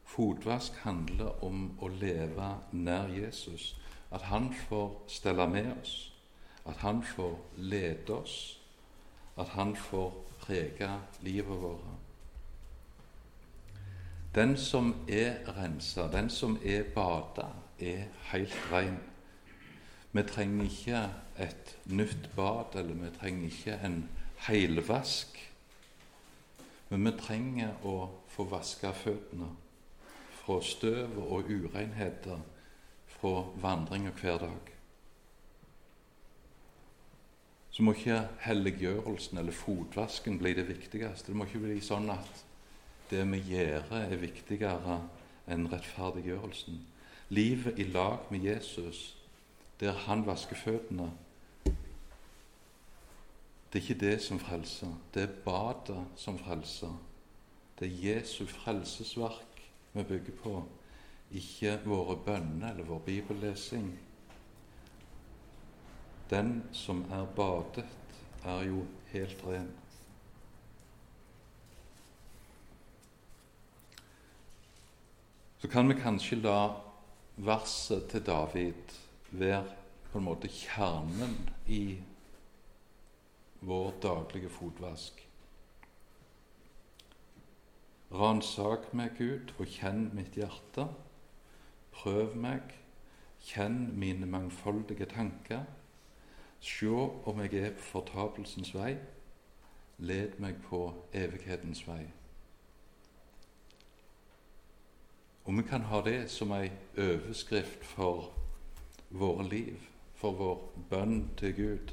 Fotvask 0.04 0.76
handler 0.84 1.44
om 1.44 1.70
å 1.82 1.88
leve 1.88 2.50
nær 2.72 3.08
Jesus. 3.14 3.74
At 4.14 4.22
han 4.30 4.52
får 4.54 5.02
stelle 5.08 5.46
med 5.50 5.72
oss, 5.80 6.12
at 6.66 6.76
han 6.76 7.02
får 7.02 7.38
lede 7.56 8.14
oss, 8.14 8.60
at 9.36 9.48
han 9.48 9.76
får 9.76 10.12
prege 10.40 10.90
livet 11.20 11.62
vårt. 11.62 11.78
Den 14.34 14.56
som 14.56 14.94
er 15.08 15.34
rensa, 15.56 16.08
den 16.12 16.30
som 16.30 16.58
er 16.64 16.82
bada, 16.94 17.48
er 17.78 18.06
helt 18.30 18.72
ren. 18.72 18.98
Vi 20.12 20.22
trenger 20.22 20.64
ikke 20.64 21.02
et 21.38 21.76
nytt 21.86 22.30
bad, 22.36 22.74
eller 22.74 22.94
vi 22.94 23.10
trenger 23.18 23.44
ikke 23.44 23.78
en 23.86 24.08
heilvask. 24.46 25.38
Men 26.88 27.04
vi 27.04 27.12
trenger 27.18 27.86
å 27.86 28.10
få 28.28 28.46
vaska 28.50 28.92
føttene 28.92 29.52
fra 30.44 30.60
støv 30.62 31.18
og 31.18 31.50
urenheter 31.50 32.42
fra 33.24 33.44
vandringa 33.56 34.10
hver 34.20 34.38
dag. 34.38 34.72
Så 37.70 37.82
må 37.82 37.94
ikke 37.96 38.18
helliggjørelsen 38.44 39.40
eller 39.40 39.56
fotvasken 39.56 40.36
bli 40.38 40.52
det 40.54 40.66
viktigste. 40.68 41.32
Det 41.32 41.36
må 41.36 41.46
ikke 41.48 41.62
bli 41.62 41.78
sånn 41.80 42.10
at 42.12 42.42
det 43.08 43.24
vi 43.30 43.40
gjør, 43.48 43.88
er 43.96 44.20
viktigere 44.20 44.98
enn 45.48 45.64
rettferdiggjørelsen. 45.72 46.76
Livet 47.32 47.80
i 47.80 47.88
lag 47.88 48.28
med 48.30 48.44
Jesus, 48.44 49.16
der 49.80 49.96
han 50.04 50.26
vasker 50.28 50.60
føttene, 50.60 51.08
det 53.72 53.80
er 53.80 53.82
ikke 53.82 54.00
det 54.04 54.16
som 54.22 54.38
frelser. 54.38 54.92
Det 55.16 55.24
er 55.24 55.36
badet 55.48 56.04
som 56.20 56.36
frelser. 56.38 56.92
Det 57.80 57.88
er 57.88 58.00
Jesu 58.04 58.44
frelsesverk 58.46 59.64
vi 59.96 60.04
bygger 60.12 60.42
på, 60.44 60.58
ikke 61.34 61.78
våre 61.84 62.16
bønner 62.24 62.72
eller 62.72 62.86
vår 62.88 63.02
bibellesing. 63.06 63.90
Den 66.30 66.62
som 66.72 67.04
er 67.12 67.26
badet, 67.36 67.86
er 68.44 68.62
jo 68.68 68.84
helt 69.12 69.40
ren. 69.46 69.70
Så 75.58 75.68
kan 75.72 75.88
vi 75.88 75.96
kanskje 75.96 76.42
la 76.42 76.58
verset 77.36 78.10
til 78.12 78.20
David 78.26 78.96
være 79.30 79.64
på 80.10 80.20
en 80.20 80.26
måte 80.26 80.50
kjernen 80.52 81.38
i 81.66 81.96
vår 83.64 83.94
daglige 84.04 84.52
fotvask. 84.52 85.22
Ransak 88.14 88.92
meg, 88.94 89.16
Gud, 89.18 89.54
og 89.58 89.66
kjenn 89.72 90.10
mitt 90.14 90.36
hjerte. 90.38 90.84
Prøv 91.94 92.34
meg, 92.36 92.74
kjenn 93.44 93.92
mine 93.98 94.26
mangfoldige 94.26 95.06
tanker. 95.06 95.62
Sjå 96.60 96.98
om 97.28 97.40
jeg 97.44 97.54
er 97.54 97.72
på 97.76 97.88
fortapelsens 97.92 98.74
vei. 98.74 98.96
Led 99.98 100.38
meg 100.42 100.58
på 100.68 100.88
evighetens 101.14 101.84
vei. 101.86 102.02
Og 105.44 105.56
vi 105.56 105.62
kan 105.68 105.84
ha 105.90 106.00
det 106.00 106.30
som 106.32 106.52
ei 106.56 106.70
overskrift 106.98 107.84
for 107.84 108.30
våre 109.10 109.44
liv, 109.48 109.76
for 110.16 110.32
vår 110.32 110.62
bønn 110.90 111.28
til 111.36 111.54
Gud. 111.54 111.92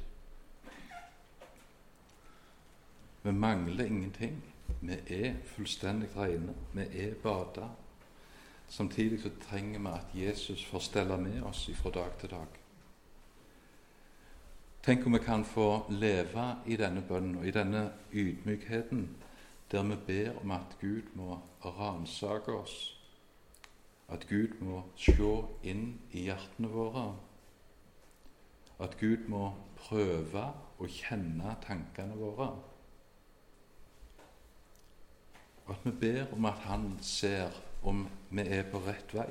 Vi 3.24 3.32
mangler 3.32 3.86
ingenting. 3.86 4.40
Vi 4.82 4.98
er 5.08 5.36
fullstendig 5.46 6.10
rene. 6.16 6.56
Vi 6.74 6.88
er 7.04 7.14
bada. 7.24 7.68
Samtidig 8.72 9.20
så 9.20 9.30
trenger 9.50 9.80
vi 9.80 9.88
at 9.88 10.14
Jesus 10.16 10.66
får 10.66 10.80
stelle 10.80 11.18
med 11.18 11.42
oss 11.44 11.66
fra 11.76 11.92
dag 11.92 12.14
til 12.20 12.30
dag. 12.32 12.60
Tenk 14.84 15.06
om 15.06 15.14
vi 15.14 15.20
kan 15.20 15.44
få 15.46 15.86
leve 15.90 16.46
i 16.66 16.78
denne 16.80 17.04
bønnen 17.08 17.36
og 17.42 17.48
i 17.48 17.52
denne 17.52 17.92
ydmykheten, 18.14 19.10
der 19.72 19.84
vi 19.84 19.98
ber 20.08 20.40
om 20.42 20.52
at 20.56 20.78
Gud 20.82 21.12
må 21.16 21.40
ransake 21.66 22.56
oss, 22.56 22.78
at 24.08 24.24
Gud 24.30 24.56
må 24.62 24.84
se 24.96 25.18
inn 25.64 26.00
i 26.12 26.26
hjertene 26.30 26.72
våre, 26.72 27.06
at 28.80 28.96
Gud 29.00 29.28
må 29.28 29.52
prøve 29.76 30.48
å 30.80 30.88
kjenne 30.88 31.58
tankene 31.68 32.16
våre 32.16 32.54
at 35.72 35.86
vi 35.86 35.92
ber 35.92 36.34
om 36.34 36.46
at 36.46 36.64
Han 36.68 36.98
ser 37.02 37.52
om 37.82 38.08
vi 38.30 38.42
er 38.42 38.66
på 38.72 38.82
rett 38.86 39.14
vei, 39.14 39.30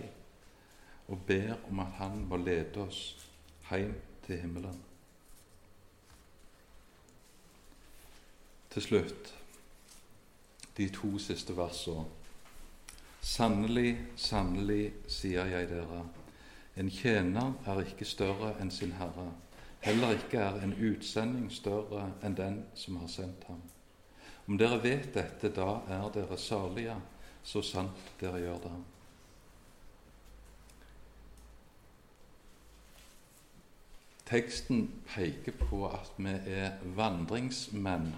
og 1.09 1.19
ber 1.27 1.57
om 1.71 1.83
at 1.83 1.99
Han 1.99 2.25
må 2.29 2.37
lede 2.37 2.83
oss 2.83 3.27
hjem 3.71 3.95
til 4.27 4.41
himmelen. 4.41 4.81
Til 8.71 8.83
slutt 8.83 9.35
de 10.77 10.89
to 10.89 11.19
siste 11.19 11.57
versene. 11.57 12.07
Sannelig, 13.21 13.99
sannelig, 14.17 14.93
sier 15.09 15.45
jeg 15.51 15.69
dere, 15.69 16.05
en 16.77 16.91
tjener 16.91 17.53
er 17.69 17.83
ikke 17.85 18.07
større 18.09 18.55
enn 18.63 18.71
sin 18.73 18.95
herre. 18.97 19.27
Heller 19.85 20.15
ikke 20.17 20.41
er 20.41 20.63
en 20.65 20.73
utsending 20.73 21.51
større 21.53 22.07
enn 22.25 22.37
den 22.39 22.63
som 22.75 22.97
har 23.01 23.11
sendt 23.13 23.45
ham. 23.49 23.61
Om 24.49 24.59
dere 24.59 24.81
vet 24.83 25.13
dette, 25.15 25.51
da 25.53 25.81
er 25.89 26.07
dere 26.15 26.39
salige, 26.39 26.97
så 27.45 27.63
sant 27.65 28.11
dere 28.21 28.41
gjør 28.43 28.65
det. 28.65 28.73
Teksten 34.31 34.85
peker 35.11 35.57
på 35.59 35.89
at 35.91 36.13
vi 36.17 36.35
er 36.55 36.77
vandringsmenn 36.95 38.13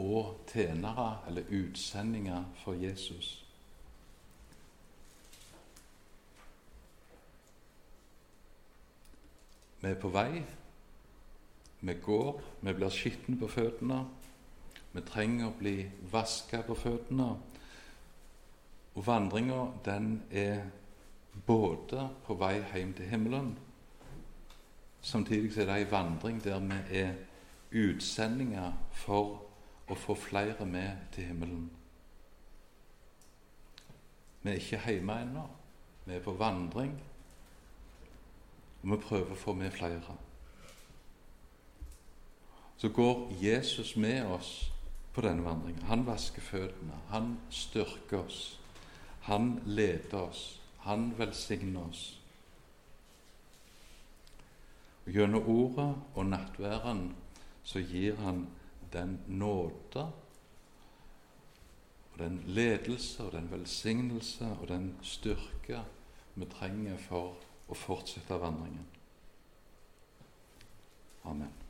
og 0.00 0.38
tjenere, 0.48 1.18
eller 1.28 1.50
utsendinger, 1.52 2.44
for 2.62 2.72
Jesus. 2.72 3.44
Vi 9.80 9.88
er 9.88 10.00
på 10.00 10.08
vei. 10.08 10.42
Vi 11.80 11.94
går, 12.02 12.40
vi 12.60 12.72
blir 12.72 12.92
skitne 12.92 13.36
på 13.40 13.48
føttene. 13.48 14.00
Vi 14.92 15.04
trenger 15.04 15.50
å 15.50 15.56
bli 15.58 15.76
vaska 16.12 16.62
på 16.64 16.76
føttene. 16.80 17.28
Og 18.96 19.06
vandringa, 19.06 19.66
den 19.84 20.22
er 20.32 20.64
både 21.46 22.08
på 22.24 22.34
vei 22.40 22.58
hjem 22.72 22.94
til 22.96 23.10
himmelen 23.12 23.54
Samtidig 25.06 25.58
er 25.58 25.66
det 25.68 25.74
ei 25.76 25.90
vandring 25.90 26.40
der 26.42 26.58
vi 26.58 26.98
er 26.98 27.12
utsendinger 27.70 28.72
for 28.90 29.36
å 29.86 29.94
få 29.94 30.16
flere 30.18 30.66
med 30.66 31.04
til 31.14 31.28
himmelen. 31.28 31.68
Vi 34.42 34.50
er 34.50 34.58
ikke 34.58 34.80
hjemme 34.88 35.20
ennå. 35.22 35.44
Vi 36.06 36.14
er 36.14 36.24
på 36.24 36.34
vandring, 36.38 36.96
og 38.82 38.90
vi 38.90 38.98
prøver 39.02 39.30
å 39.30 39.38
få 39.38 39.54
med 39.54 39.70
flere. 39.74 40.18
Så 42.76 42.88
går 42.88 43.30
Jesus 43.42 43.96
med 43.96 44.26
oss 44.26 44.72
på 45.14 45.22
denne 45.22 45.44
vandringen. 45.46 45.86
Han 45.86 46.02
vasker 46.06 46.42
føttene, 46.42 46.98
han 47.10 47.36
styrker 47.50 48.24
oss, 48.26 48.60
han 49.26 49.60
leder 49.66 50.20
oss, 50.28 50.60
han 50.86 51.10
velsigner 51.18 51.88
oss. 51.88 52.20
Og 55.06 55.12
Gjennom 55.14 55.48
ordet 55.50 55.88
og 56.14 56.28
nattværen 56.30 57.08
så 57.66 57.82
gir 57.82 58.18
han 58.22 58.44
den 58.92 59.18
nåde 59.26 60.06
og 62.12 62.18
den 62.22 62.38
ledelse 62.46 63.26
og 63.26 63.34
den 63.34 63.50
velsignelse 63.50 64.46
og 64.60 64.68
den 64.68 64.92
styrke 65.02 65.82
vi 66.34 66.46
trenger 66.52 66.98
for 67.08 67.34
å 67.66 67.74
fortsette 67.74 68.38
vandringen. 68.38 68.86
Amen. 71.26 71.65